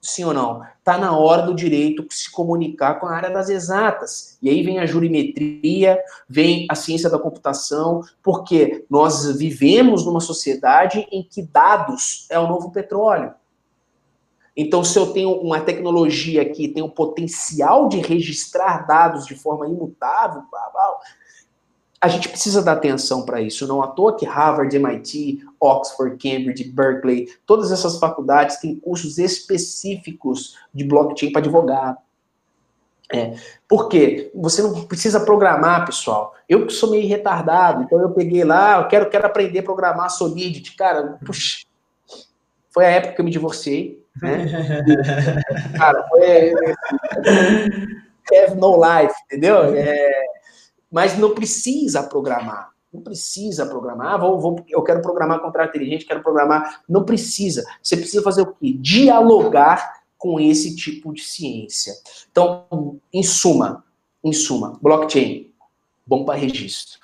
Sim 0.00 0.24
ou 0.24 0.32
não? 0.32 0.62
Está 0.78 0.96
na 0.96 1.16
hora 1.16 1.42
do 1.42 1.54
direito 1.54 2.06
se 2.08 2.30
comunicar 2.30 2.98
com 2.98 3.06
a 3.06 3.14
área 3.14 3.28
das 3.28 3.50
exatas. 3.50 4.38
E 4.40 4.48
aí 4.48 4.62
vem 4.62 4.78
a 4.78 4.86
jurimetria, 4.86 6.00
vem 6.26 6.66
a 6.70 6.74
ciência 6.74 7.10
da 7.10 7.18
computação, 7.18 8.02
porque 8.22 8.86
nós 8.88 9.36
vivemos 9.36 10.06
numa 10.06 10.20
sociedade 10.20 11.06
em 11.12 11.22
que 11.22 11.42
dados 11.42 12.26
é 12.30 12.38
o 12.38 12.48
novo 12.48 12.70
petróleo. 12.70 13.34
Então, 14.56 14.82
se 14.82 14.98
eu 14.98 15.12
tenho 15.12 15.32
uma 15.32 15.60
tecnologia 15.60 16.48
que 16.50 16.68
tem 16.68 16.82
o 16.82 16.88
potencial 16.88 17.86
de 17.88 18.00
registrar 18.00 18.86
dados 18.86 19.26
de 19.26 19.34
forma 19.34 19.68
imutável, 19.68 20.42
a 22.00 22.08
gente 22.08 22.28
precisa 22.30 22.62
dar 22.62 22.72
atenção 22.72 23.26
para 23.26 23.42
isso. 23.42 23.66
Não 23.66 23.82
à 23.82 23.88
toa 23.88 24.16
que 24.16 24.24
Harvard, 24.24 24.74
MIT, 24.74 25.44
Oxford, 25.60 26.16
Cambridge, 26.16 26.64
Berkeley, 26.72 27.28
todas 27.44 27.70
essas 27.70 27.98
faculdades 27.98 28.56
têm 28.56 28.74
cursos 28.74 29.18
específicos 29.18 30.56
de 30.72 30.84
blockchain 30.84 31.30
para 31.30 31.42
advogado. 31.42 31.98
É, 33.12 33.34
por 33.68 33.88
quê? 33.88 34.30
Você 34.34 34.62
não 34.62 34.84
precisa 34.84 35.20
programar, 35.20 35.84
pessoal. 35.84 36.34
Eu 36.48 36.66
que 36.66 36.72
sou 36.72 36.90
meio 36.90 37.08
retardado, 37.08 37.82
então 37.82 38.00
eu 38.00 38.10
peguei 38.10 38.44
lá, 38.44 38.80
eu 38.80 38.88
quero, 38.88 39.10
quero 39.10 39.26
aprender 39.26 39.58
a 39.58 39.64
programar 39.64 40.10
Solidity. 40.10 40.76
Cara, 40.76 41.18
puxa, 41.26 41.66
foi 42.70 42.86
a 42.86 42.90
época 42.90 43.14
que 43.14 43.20
eu 43.20 43.24
me 43.24 43.30
divorciei, 43.30 44.02
né? 44.22 44.46
Cara, 45.76 46.06
foi... 46.08 46.52
Have 48.32 48.54
no 48.54 48.76
life, 48.76 49.14
entendeu? 49.26 49.74
É, 49.74 50.29
mas 50.90 51.16
não 51.16 51.34
precisa 51.34 52.02
programar. 52.02 52.72
Não 52.92 53.00
precisa 53.00 53.66
programar. 53.66 54.14
Ah, 54.14 54.16
vou, 54.16 54.40
vou, 54.40 54.64
eu 54.68 54.82
quero 54.82 55.00
programar 55.00 55.40
contrato 55.40 55.70
inteligente, 55.70 56.04
quero 56.04 56.22
programar. 56.22 56.82
Não 56.88 57.04
precisa. 57.04 57.64
Você 57.80 57.96
precisa 57.96 58.22
fazer 58.22 58.42
o 58.42 58.46
quê? 58.46 58.74
Dialogar 58.78 60.00
com 60.18 60.40
esse 60.40 60.74
tipo 60.74 61.12
de 61.14 61.22
ciência. 61.22 61.94
Então, 62.30 63.00
em 63.12 63.22
suma, 63.22 63.84
em 64.22 64.32
suma, 64.32 64.76
blockchain, 64.82 65.52
bom 66.04 66.24
para 66.24 66.38
registro. 66.38 67.00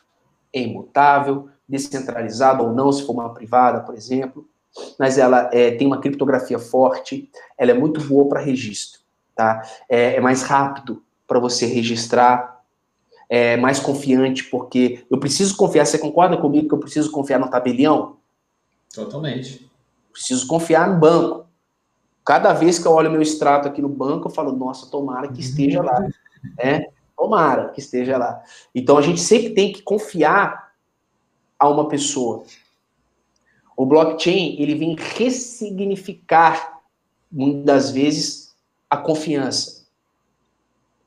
É 0.53 0.61
imutável, 0.61 1.49
descentralizado 1.69 2.65
ou 2.65 2.73
não, 2.73 2.91
se 2.91 3.07
for 3.07 3.13
uma 3.13 3.33
privada, 3.33 3.81
por 3.81 3.95
exemplo. 3.95 4.47
Mas 4.99 5.19
ela 5.19 5.49
é, 5.53 5.71
tem 5.71 5.87
uma 5.87 6.01
criptografia 6.01 6.59
forte, 6.59 7.31
ela 7.57 7.71
é 7.71 7.75
muito 7.75 8.01
boa 8.03 8.29
para 8.29 8.41
registro. 8.41 9.01
Tá? 9.35 9.63
É, 9.89 10.17
é 10.17 10.21
mais 10.21 10.43
rápido 10.43 11.03
para 11.27 11.39
você 11.39 11.67
registrar 11.67 12.56
é, 13.29 13.57
mais 13.57 13.79
confiante, 13.81 14.45
porque 14.45 15.05
eu 15.11 15.19
preciso 15.19 15.57
confiar. 15.57 15.85
Você 15.85 15.99
concorda 15.99 16.37
comigo 16.37 16.69
que 16.69 16.75
eu 16.75 16.79
preciso 16.79 17.11
confiar 17.11 17.39
no 17.39 17.51
tabelião? 17.51 18.17
Totalmente. 18.95 19.69
Preciso 20.13 20.47
confiar 20.47 20.89
no 20.89 20.99
banco. 20.99 21.47
Cada 22.25 22.53
vez 22.53 22.79
que 22.79 22.87
eu 22.87 22.93
olho 22.93 23.11
meu 23.11 23.23
extrato 23.23 23.69
aqui 23.69 23.81
no 23.81 23.89
banco, 23.89 24.29
eu 24.29 24.33
falo, 24.33 24.53
nossa, 24.53 24.91
tomara 24.91 25.29
que 25.29 25.41
esteja 25.41 25.83
lá. 25.83 26.07
É, 26.59 26.91
tomara 27.17 27.69
que 27.71 27.81
esteja 27.81 28.17
lá. 28.17 28.43
Então 28.75 28.99
a 28.99 29.03
gente 29.03 29.21
sempre 29.21 29.51
tem 29.51 29.73
que 29.73 29.83
confiar 29.83 30.73
a 31.59 31.69
uma 31.69 31.89
pessoa. 31.89 32.45
O 33.77 33.85
blockchain, 33.85 34.57
ele 34.61 34.75
vem 34.75 34.97
ressignificar, 34.97 36.81
muitas 37.31 37.65
das 37.65 37.91
vezes, 37.91 38.57
a 38.89 38.97
confiança. 38.97 39.87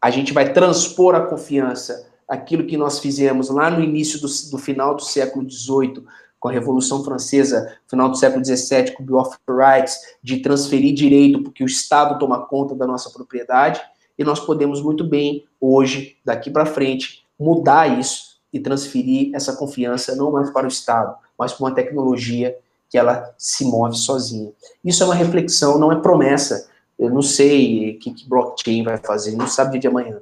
A 0.01 0.09
gente 0.09 0.31
vai 0.31 0.53
transpor 0.53 1.15
a 1.15 1.25
confiança 1.25 2.08
aquilo 2.29 2.67
que 2.67 2.77
nós 2.77 2.99
fizemos 2.99 3.49
lá 3.49 3.71
no 3.71 3.83
início 3.83 4.21
do, 4.21 4.27
do 4.51 4.57
final 4.59 4.95
do 4.95 5.01
século 5.01 5.49
XVIII, 5.49 6.03
com 6.39 6.47
a 6.47 6.51
Revolução 6.51 7.03
Francesa, 7.03 7.75
final 7.87 8.07
do 8.07 8.15
século 8.15 8.45
XVII, 8.45 8.91
com 8.91 9.03
o 9.03 9.05
Bill 9.05 9.17
of 9.17 9.35
Rights, 9.49 9.97
de 10.23 10.37
transferir 10.37 10.93
direito 10.93 11.41
porque 11.43 11.63
o 11.63 11.65
Estado 11.65 12.19
toma 12.19 12.45
conta 12.45 12.75
da 12.75 12.85
nossa 12.85 13.09
propriedade, 13.09 13.81
e 14.17 14.23
nós 14.23 14.39
podemos 14.39 14.81
muito 14.81 15.03
bem, 15.03 15.45
hoje, 15.59 16.17
daqui 16.23 16.51
para 16.51 16.65
frente, 16.65 17.25
mudar 17.37 17.99
isso 17.99 18.37
e 18.53 18.59
transferir 18.59 19.31
essa 19.33 19.53
confiança 19.53 20.15
não 20.15 20.31
mais 20.31 20.49
para 20.51 20.65
o 20.65 20.69
Estado, 20.69 21.15
mas 21.37 21.53
para 21.53 21.65
uma 21.65 21.73
tecnologia 21.73 22.55
que 22.89 22.97
ela 22.97 23.33
se 23.37 23.65
move 23.65 23.95
sozinha. 23.95 24.51
Isso 24.83 25.03
é 25.03 25.05
uma 25.05 25.15
reflexão, 25.15 25.77
não 25.77 25.91
é 25.91 25.95
promessa. 25.95 26.69
Eu 26.97 27.09
não 27.09 27.21
sei 27.21 27.91
o 27.91 27.99
que, 27.99 28.11
que 28.11 28.27
blockchain 28.27 28.83
vai 28.83 28.97
fazer, 28.97 29.35
não 29.35 29.47
sabe 29.47 29.71
dia 29.71 29.81
de 29.81 29.87
amanhã 29.87 30.19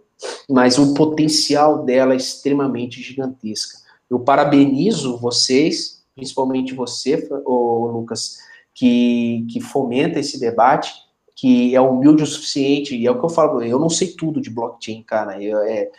mas 0.49 0.78
o 0.78 0.93
potencial 0.93 1.84
dela 1.84 2.13
é 2.13 2.18
extremamente 2.18 3.01
gigantesca. 3.01 3.80
Eu 4.09 4.20
parabenizo 4.20 5.18
vocês, 5.18 6.03
principalmente 6.15 6.74
você, 6.74 7.28
Lucas, 7.45 8.38
que, 8.74 9.45
que 9.51 9.59
fomenta 9.59 10.20
esse 10.20 10.39
debate, 10.39 10.93
que 11.36 11.76
é 11.76 11.82
humilde 11.82 12.24
o 12.24 12.28
suficiente, 12.28 12.95
e 12.95 13.05
é 13.05 13.11
o 13.11 13.20
que 13.20 13.26
eu 13.26 13.30
falo, 13.30 13.61
eu 13.61 13.80
não 13.80 13.89
sei 13.89 14.07
tudo 14.07 14.41
de 14.41 14.49
blockchain, 14.49 15.03
cara, 15.03 15.41
eu, 15.41 15.59
é, 15.59 15.89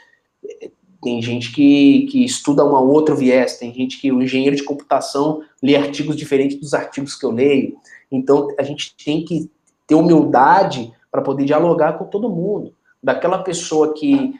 é, 0.44 0.70
tem 1.02 1.22
gente 1.22 1.52
que, 1.52 2.08
que 2.10 2.24
estuda 2.24 2.64
uma 2.64 2.80
outra 2.80 3.14
viés, 3.14 3.58
tem 3.58 3.72
gente 3.72 4.00
que 4.00 4.10
o 4.10 4.22
engenheiro 4.22 4.56
de 4.56 4.64
computação 4.64 5.42
lê 5.62 5.76
artigos 5.76 6.16
diferentes 6.16 6.58
dos 6.58 6.74
artigos 6.74 7.14
que 7.14 7.24
eu 7.24 7.30
leio, 7.30 7.76
então 8.10 8.48
a 8.58 8.62
gente 8.62 8.96
tem 9.04 9.24
que 9.24 9.48
ter 9.86 9.94
humildade 9.94 10.92
para 11.10 11.22
poder 11.22 11.44
dialogar 11.44 11.94
com 11.94 12.04
todo 12.04 12.28
mundo. 12.28 12.74
Daquela 13.02 13.42
pessoa 13.42 13.94
que 13.94 14.34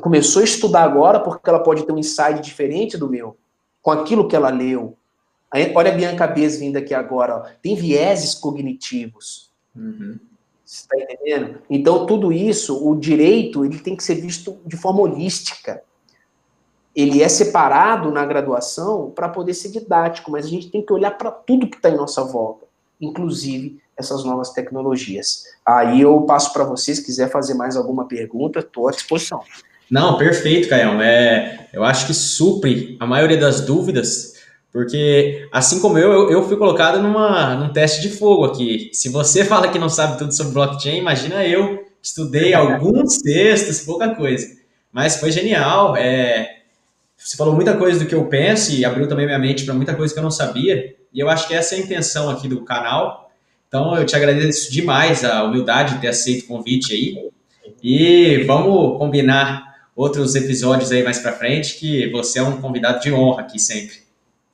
começou 0.00 0.42
a 0.42 0.44
estudar 0.44 0.82
agora 0.82 1.20
porque 1.20 1.48
ela 1.48 1.62
pode 1.62 1.84
ter 1.84 1.92
um 1.92 1.98
insight 1.98 2.40
diferente 2.40 2.98
do 2.98 3.08
meu, 3.08 3.36
com 3.80 3.90
aquilo 3.90 4.28
que 4.28 4.36
ela 4.36 4.50
leu. 4.50 4.96
Olha 5.74 5.92
a 5.92 5.94
Bianca 5.94 6.26
Bez 6.26 6.58
vindo 6.58 6.76
aqui 6.76 6.92
agora, 6.92 7.36
ó. 7.36 7.40
tem 7.62 7.76
vieses 7.76 8.34
cognitivos. 8.34 9.50
Uhum. 9.74 10.18
Você 10.64 10.80
está 10.82 10.96
entendendo? 10.96 11.60
Então, 11.68 12.06
tudo 12.06 12.32
isso, 12.32 12.88
o 12.88 12.96
direito, 12.98 13.64
ele 13.64 13.78
tem 13.78 13.94
que 13.94 14.02
ser 14.02 14.16
visto 14.16 14.58
de 14.66 14.76
forma 14.76 15.02
holística. 15.02 15.82
Ele 16.96 17.22
é 17.22 17.28
separado 17.28 18.10
na 18.10 18.24
graduação 18.24 19.10
para 19.10 19.28
poder 19.28 19.54
ser 19.54 19.70
didático, 19.70 20.30
mas 20.30 20.46
a 20.46 20.48
gente 20.48 20.70
tem 20.70 20.84
que 20.84 20.92
olhar 20.92 21.10
para 21.12 21.30
tudo 21.30 21.68
que 21.68 21.76
está 21.76 21.90
em 21.90 21.96
nossa 21.96 22.24
volta, 22.24 22.66
inclusive 23.00 23.83
essas 23.96 24.24
novas 24.24 24.50
tecnologias. 24.50 25.44
Aí 25.66 26.00
eu 26.00 26.20
passo 26.22 26.52
para 26.52 26.64
vocês, 26.64 26.98
se 26.98 27.04
quiser 27.04 27.30
fazer 27.30 27.54
mais 27.54 27.76
alguma 27.76 28.06
pergunta, 28.06 28.60
estou 28.60 28.88
à 28.88 28.90
disposição. 28.90 29.40
Não, 29.90 30.18
perfeito, 30.18 30.68
Caião. 30.68 31.00
É, 31.00 31.68
eu 31.72 31.84
acho 31.84 32.06
que 32.06 32.14
supre 32.14 32.96
a 32.98 33.06
maioria 33.06 33.36
das 33.36 33.60
dúvidas 33.60 34.34
porque, 34.74 35.48
assim 35.52 35.80
como 35.80 35.96
eu, 35.96 36.12
eu, 36.12 36.30
eu, 36.32 36.48
fui 36.48 36.56
colocado 36.56 37.00
numa, 37.00 37.54
num 37.54 37.72
teste 37.72 38.02
de 38.02 38.08
fogo 38.08 38.44
aqui. 38.44 38.90
Se 38.92 39.08
você 39.08 39.44
fala 39.46 39.68
que 39.68 39.78
não 39.78 39.88
sabe 39.88 40.18
tudo 40.18 40.34
sobre 40.34 40.52
blockchain, 40.52 40.98
imagina 40.98 41.46
eu, 41.46 41.86
estudei 42.02 42.52
alguns 42.54 43.18
textos, 43.18 43.82
pouca 43.82 44.16
coisa. 44.16 44.48
Mas 44.90 45.14
foi 45.14 45.30
genial. 45.30 45.96
É, 45.96 46.56
você 47.16 47.36
falou 47.36 47.54
muita 47.54 47.76
coisa 47.76 48.00
do 48.00 48.06
que 48.06 48.16
eu 48.16 48.26
penso 48.26 48.72
e 48.72 48.84
abriu 48.84 49.08
também 49.08 49.26
minha 49.26 49.38
mente 49.38 49.64
para 49.64 49.74
muita 49.74 49.94
coisa 49.94 50.12
que 50.12 50.18
eu 50.18 50.24
não 50.24 50.30
sabia. 50.30 50.96
E 51.12 51.20
eu 51.20 51.30
acho 51.30 51.46
que 51.46 51.54
essa 51.54 51.76
é 51.76 51.78
a 51.78 51.80
intenção 51.80 52.28
aqui 52.28 52.48
do 52.48 52.64
canal. 52.64 53.23
Então, 53.74 53.96
eu 53.96 54.06
te 54.06 54.14
agradeço 54.14 54.70
demais 54.70 55.24
a 55.24 55.42
humildade 55.42 55.94
de 55.94 56.00
ter 56.02 56.06
aceito 56.06 56.44
o 56.44 56.46
convite 56.46 56.92
aí. 56.92 57.28
E 57.82 58.44
vamos 58.44 58.96
combinar 58.98 59.88
outros 59.96 60.36
episódios 60.36 60.92
aí 60.92 61.02
mais 61.02 61.18
para 61.18 61.32
frente, 61.32 61.76
que 61.76 62.08
você 62.12 62.38
é 62.38 62.42
um 62.44 62.60
convidado 62.60 63.00
de 63.00 63.12
honra 63.12 63.40
aqui 63.40 63.58
sempre. 63.58 63.96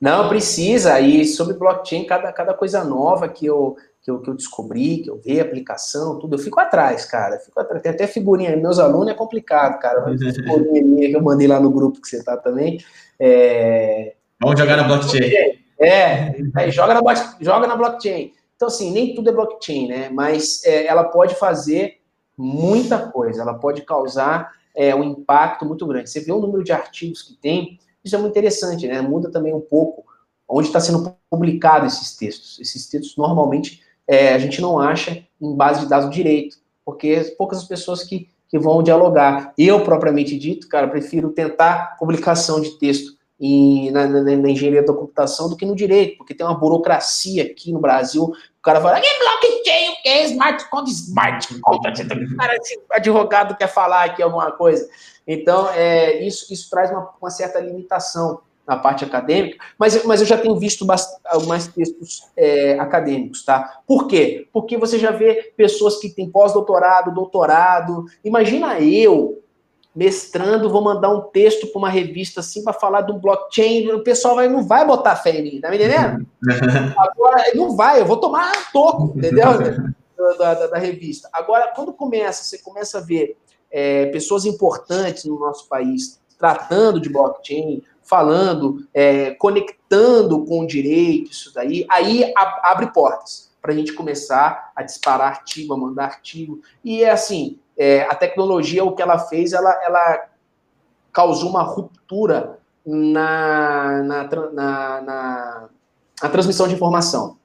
Não, 0.00 0.26
precisa. 0.30 0.98
E 1.00 1.26
sobre 1.26 1.52
blockchain, 1.52 2.04
cada, 2.04 2.32
cada 2.32 2.54
coisa 2.54 2.82
nova 2.82 3.28
que 3.28 3.44
eu, 3.44 3.76
que, 4.02 4.10
eu, 4.10 4.20
que 4.20 4.30
eu 4.30 4.34
descobri, 4.34 5.02
que 5.02 5.10
eu 5.10 5.20
vi, 5.22 5.38
aplicação, 5.38 6.18
tudo, 6.18 6.36
eu 6.36 6.38
fico 6.38 6.58
atrás, 6.58 7.04
cara. 7.04 7.38
Fico 7.40 7.60
atrás. 7.60 7.82
Tem 7.82 7.92
até 7.92 8.06
figurinha. 8.06 8.56
Meus 8.56 8.78
alunos 8.78 9.08
é 9.08 9.14
complicado, 9.14 9.78
cara. 9.80 10.02
figurinha 10.16 10.82
minha 10.82 11.10
que 11.10 11.16
eu 11.16 11.22
mandei 11.22 11.46
lá 11.46 11.60
no 11.60 11.70
grupo 11.70 12.00
que 12.00 12.08
você 12.08 12.24
tá 12.24 12.38
também. 12.38 12.82
É... 13.18 14.14
Vamos 14.40 14.58
jogar 14.58 14.78
na 14.78 14.84
blockchain. 14.84 15.60
É, 15.78 16.34
aí 16.54 16.70
joga 16.70 16.94
na, 16.94 17.00
joga 17.40 17.66
na 17.66 17.76
blockchain. 17.76 18.32
Então, 18.60 18.68
assim, 18.68 18.90
nem 18.90 19.14
tudo 19.14 19.30
é 19.30 19.32
blockchain, 19.32 19.88
né? 19.88 20.10
Mas 20.10 20.62
é, 20.64 20.84
ela 20.84 21.04
pode 21.04 21.34
fazer 21.34 22.02
muita 22.36 22.98
coisa. 23.10 23.40
Ela 23.40 23.54
pode 23.54 23.80
causar 23.86 24.52
é, 24.76 24.94
um 24.94 25.02
impacto 25.02 25.64
muito 25.64 25.86
grande. 25.86 26.10
Você 26.10 26.20
vê 26.20 26.30
o 26.30 26.40
número 26.40 26.62
de 26.62 26.70
artigos 26.70 27.22
que 27.22 27.32
tem 27.34 27.78
isso 28.04 28.16
é 28.16 28.18
muito 28.18 28.32
interessante, 28.32 28.86
né? 28.86 29.00
Muda 29.00 29.30
também 29.30 29.54
um 29.54 29.60
pouco 29.60 30.04
onde 30.48 30.68
está 30.68 30.80
sendo 30.80 31.14
publicado 31.28 31.86
esses 31.86 32.16
textos. 32.16 32.58
Esses 32.58 32.88
textos 32.88 33.16
normalmente 33.16 33.82
é, 34.06 34.34
a 34.34 34.38
gente 34.38 34.60
não 34.60 34.78
acha 34.78 35.22
em 35.40 35.54
base 35.54 35.80
de 35.80 35.86
dados 35.86 36.08
do 36.08 36.12
direito, 36.12 36.56
porque 36.84 37.34
poucas 37.38 37.58
as 37.58 37.68
pessoas 37.68 38.02
que, 38.02 38.28
que 38.48 38.58
vão 38.58 38.82
dialogar. 38.82 39.52
Eu, 39.56 39.84
propriamente 39.84 40.36
dito, 40.38 40.68
cara, 40.68 40.88
prefiro 40.88 41.30
tentar 41.30 41.96
publicação 41.98 42.60
de 42.60 42.78
texto 42.78 43.16
na, 43.90 44.06
na, 44.06 44.22
na, 44.22 44.50
engenharia 44.50 44.84
da 44.84 44.92
computação 44.92 45.48
do 45.48 45.56
que 45.56 45.64
no 45.64 45.74
direito, 45.74 46.18
porque 46.18 46.34
tem 46.34 46.46
uma 46.46 46.58
burocracia 46.58 47.44
aqui 47.44 47.72
no 47.72 47.80
Brasil. 47.80 48.24
O 48.24 48.62
cara 48.62 48.80
fala, 48.80 49.00
que 49.00 49.08
blockchain, 49.18 49.90
o 49.90 50.02
que 50.02 50.08
é 50.08 50.24
smart 50.26 50.68
contract, 50.68 50.90
smart 50.90 51.60
contract. 51.62 52.36
Cara, 52.36 52.56
esse 52.56 52.78
advogado 52.92 53.56
quer 53.56 53.68
falar 53.68 54.04
aqui 54.04 54.22
alguma 54.22 54.52
coisa. 54.52 54.86
Então, 55.26 55.70
é, 55.70 56.22
isso, 56.22 56.52
isso 56.52 56.68
traz 56.68 56.90
uma, 56.90 57.08
uma, 57.20 57.30
certa 57.30 57.60
limitação 57.60 58.40
na 58.66 58.76
parte 58.76 59.04
acadêmica, 59.04 59.64
mas, 59.78 60.04
mas 60.04 60.20
eu 60.20 60.26
já 60.26 60.36
tenho 60.36 60.56
visto 60.56 60.86
mais 60.86 61.66
textos 61.68 62.28
é, 62.36 62.78
acadêmicos, 62.78 63.44
tá? 63.44 63.80
Por 63.86 64.06
quê? 64.06 64.46
Porque 64.52 64.76
você 64.76 64.98
já 64.98 65.10
vê 65.10 65.52
pessoas 65.56 65.96
que 65.96 66.10
têm 66.10 66.30
pós-doutorado, 66.30 67.14
doutorado. 67.14 68.04
Imagina 68.22 68.78
eu, 68.80 69.42
mestrando, 69.94 70.70
vou 70.70 70.82
mandar 70.82 71.10
um 71.10 71.22
texto 71.22 71.66
para 71.66 71.78
uma 71.78 71.88
revista 71.88 72.40
assim 72.40 72.62
para 72.62 72.72
falar 72.72 73.02
do 73.02 73.14
blockchain, 73.14 73.90
o 73.90 74.04
pessoal 74.04 74.36
vai, 74.36 74.48
não 74.48 74.62
vai 74.62 74.86
botar 74.86 75.16
fé 75.16 75.38
em 75.38 75.42
mim, 75.42 75.60
tá 75.60 75.68
me 75.68 75.76
entendendo? 75.76 76.26
Agora, 76.96 77.42
não 77.54 77.76
vai, 77.76 78.00
eu 78.00 78.06
vou 78.06 78.16
tomar 78.16 78.72
toco, 78.72 79.12
entendeu? 79.16 79.46
Da, 80.38 80.54
da, 80.54 80.66
da, 80.66 80.78
revista. 80.78 81.28
Agora, 81.32 81.72
quando 81.74 81.92
começa, 81.92 82.44
você 82.44 82.58
começa 82.58 82.98
a 82.98 83.00
ver 83.00 83.36
é, 83.70 84.06
pessoas 84.06 84.44
importantes 84.44 85.24
no 85.24 85.38
nosso 85.38 85.66
país 85.66 86.20
tratando 86.38 87.00
de 87.00 87.08
blockchain, 87.08 87.82
falando, 88.02 88.86
é, 88.92 89.32
conectando 89.32 90.44
com 90.44 90.60
o 90.60 90.66
direito, 90.66 91.30
isso 91.30 91.52
daí, 91.54 91.86
aí 91.88 92.32
abre 92.36 92.92
portas 92.92 93.50
para 93.60 93.72
a 93.72 93.74
gente 93.74 93.92
começar 93.92 94.72
a 94.74 94.82
disparar 94.82 95.28
artigo, 95.28 95.74
a 95.74 95.76
mandar 95.76 96.04
artigo. 96.04 96.60
E 96.82 97.04
é 97.04 97.10
assim, 97.10 97.58
é, 97.80 98.02
a 98.02 98.14
tecnologia, 98.14 98.84
o 98.84 98.94
que 98.94 99.00
ela 99.00 99.18
fez, 99.18 99.54
ela, 99.54 99.72
ela 99.82 100.26
causou 101.10 101.48
uma 101.48 101.62
ruptura 101.62 102.58
na, 102.84 104.02
na, 104.02 104.24
na, 104.52 105.00
na, 105.00 105.68
na 106.22 106.28
transmissão 106.28 106.68
de 106.68 106.74
informação. 106.74 107.38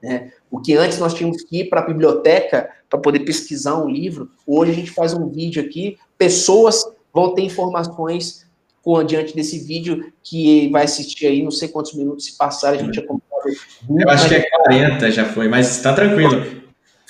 Né? 0.00 0.30
O 0.48 0.60
que 0.60 0.76
antes 0.76 1.00
nós 1.00 1.14
tínhamos 1.14 1.42
que 1.42 1.62
ir 1.62 1.64
para 1.68 1.80
a 1.80 1.84
biblioteca 1.84 2.70
para 2.88 3.00
poder 3.00 3.20
pesquisar 3.20 3.76
um 3.76 3.88
livro, 3.88 4.30
hoje 4.46 4.70
a 4.70 4.74
gente 4.74 4.92
faz 4.92 5.12
um 5.12 5.28
vídeo 5.28 5.60
aqui, 5.60 5.98
pessoas 6.16 6.84
vão 7.12 7.34
ter 7.34 7.42
informações 7.42 8.46
com, 8.84 9.02
diante 9.02 9.34
desse 9.34 9.58
vídeo 9.58 10.12
que 10.22 10.70
vai 10.70 10.84
assistir 10.84 11.26
aí, 11.26 11.42
não 11.42 11.50
sei 11.50 11.66
quantos 11.66 11.92
minutos 11.92 12.24
se 12.24 12.38
passar, 12.38 12.74
a 12.74 12.76
gente 12.76 13.00
acompanha. 13.00 13.56
Eu 13.98 14.08
acho 14.10 14.28
que 14.28 14.36
é 14.36 14.48
40 14.48 15.10
já 15.10 15.24
foi, 15.24 15.48
mas 15.48 15.76
está 15.76 15.92
tranquilo. 15.92 16.55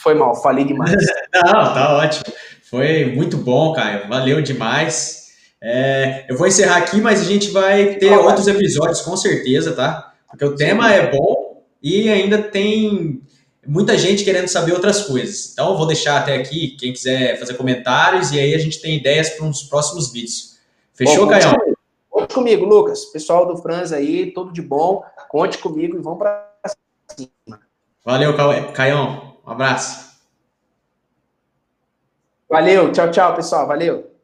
Foi 0.07 0.15
mal, 0.15 0.37
falei 0.37 0.65
demais. 0.65 0.93
não, 1.35 1.75
tá 1.75 1.97
ótimo. 1.97 2.33
Foi 2.71 3.07
muito 3.07 3.37
bom, 3.37 3.73
Caio. 3.73 4.09
Valeu 4.09 4.41
demais. 4.41 5.33
É, 5.61 6.27
eu 6.29 6.37
vou 6.37 6.47
encerrar 6.47 6.77
aqui, 6.77 7.01
mas 7.01 7.23
a 7.23 7.25
gente 7.25 7.51
vai 7.51 7.97
ter 7.97 8.17
outros 8.17 8.47
episódios, 8.47 9.01
com 9.01 9.17
certeza, 9.17 9.73
tá? 9.73 10.15
Porque 10.31 10.45
o 10.45 10.55
tema 10.55 10.95
é 10.95 11.11
bom 11.11 11.65
e 11.83 12.09
ainda 12.09 12.41
tem 12.41 13.21
muita 13.67 13.99
gente 13.99 14.23
querendo 14.23 14.47
saber 14.47 14.75
outras 14.75 15.03
coisas. 15.03 15.51
Então, 15.53 15.71
eu 15.71 15.77
vou 15.77 15.89
deixar 15.89 16.19
até 16.19 16.37
aqui, 16.37 16.77
quem 16.79 16.93
quiser 16.93 17.37
fazer 17.41 17.55
comentários, 17.55 18.31
e 18.31 18.39
aí 18.39 18.55
a 18.55 18.59
gente 18.59 18.81
tem 18.81 18.97
ideias 18.97 19.31
para 19.31 19.45
uns 19.45 19.65
próximos 19.65 20.13
vídeos. 20.13 20.61
Fechou, 20.95 21.27
Caio? 21.27 21.51
Conte 22.09 22.33
comigo, 22.33 22.65
Lucas. 22.65 23.07
Pessoal 23.07 23.45
do 23.45 23.57
Franz 23.57 23.93
aí, 23.93 24.31
tudo 24.31 24.53
de 24.53 24.63
bom. 24.63 25.03
Conte 25.29 25.59
comigo 25.59 25.97
e 25.97 26.01
vamos 26.01 26.21
para 26.21 26.49
cima. 27.09 27.59
Valeu, 28.05 28.37
Caião. 28.73 29.26
Um 29.47 29.53
abraço. 29.53 30.17
Valeu, 32.49 32.93
tchau, 32.93 33.11
tchau, 33.11 33.37
pessoal. 33.37 33.67
Valeu. 33.67 34.16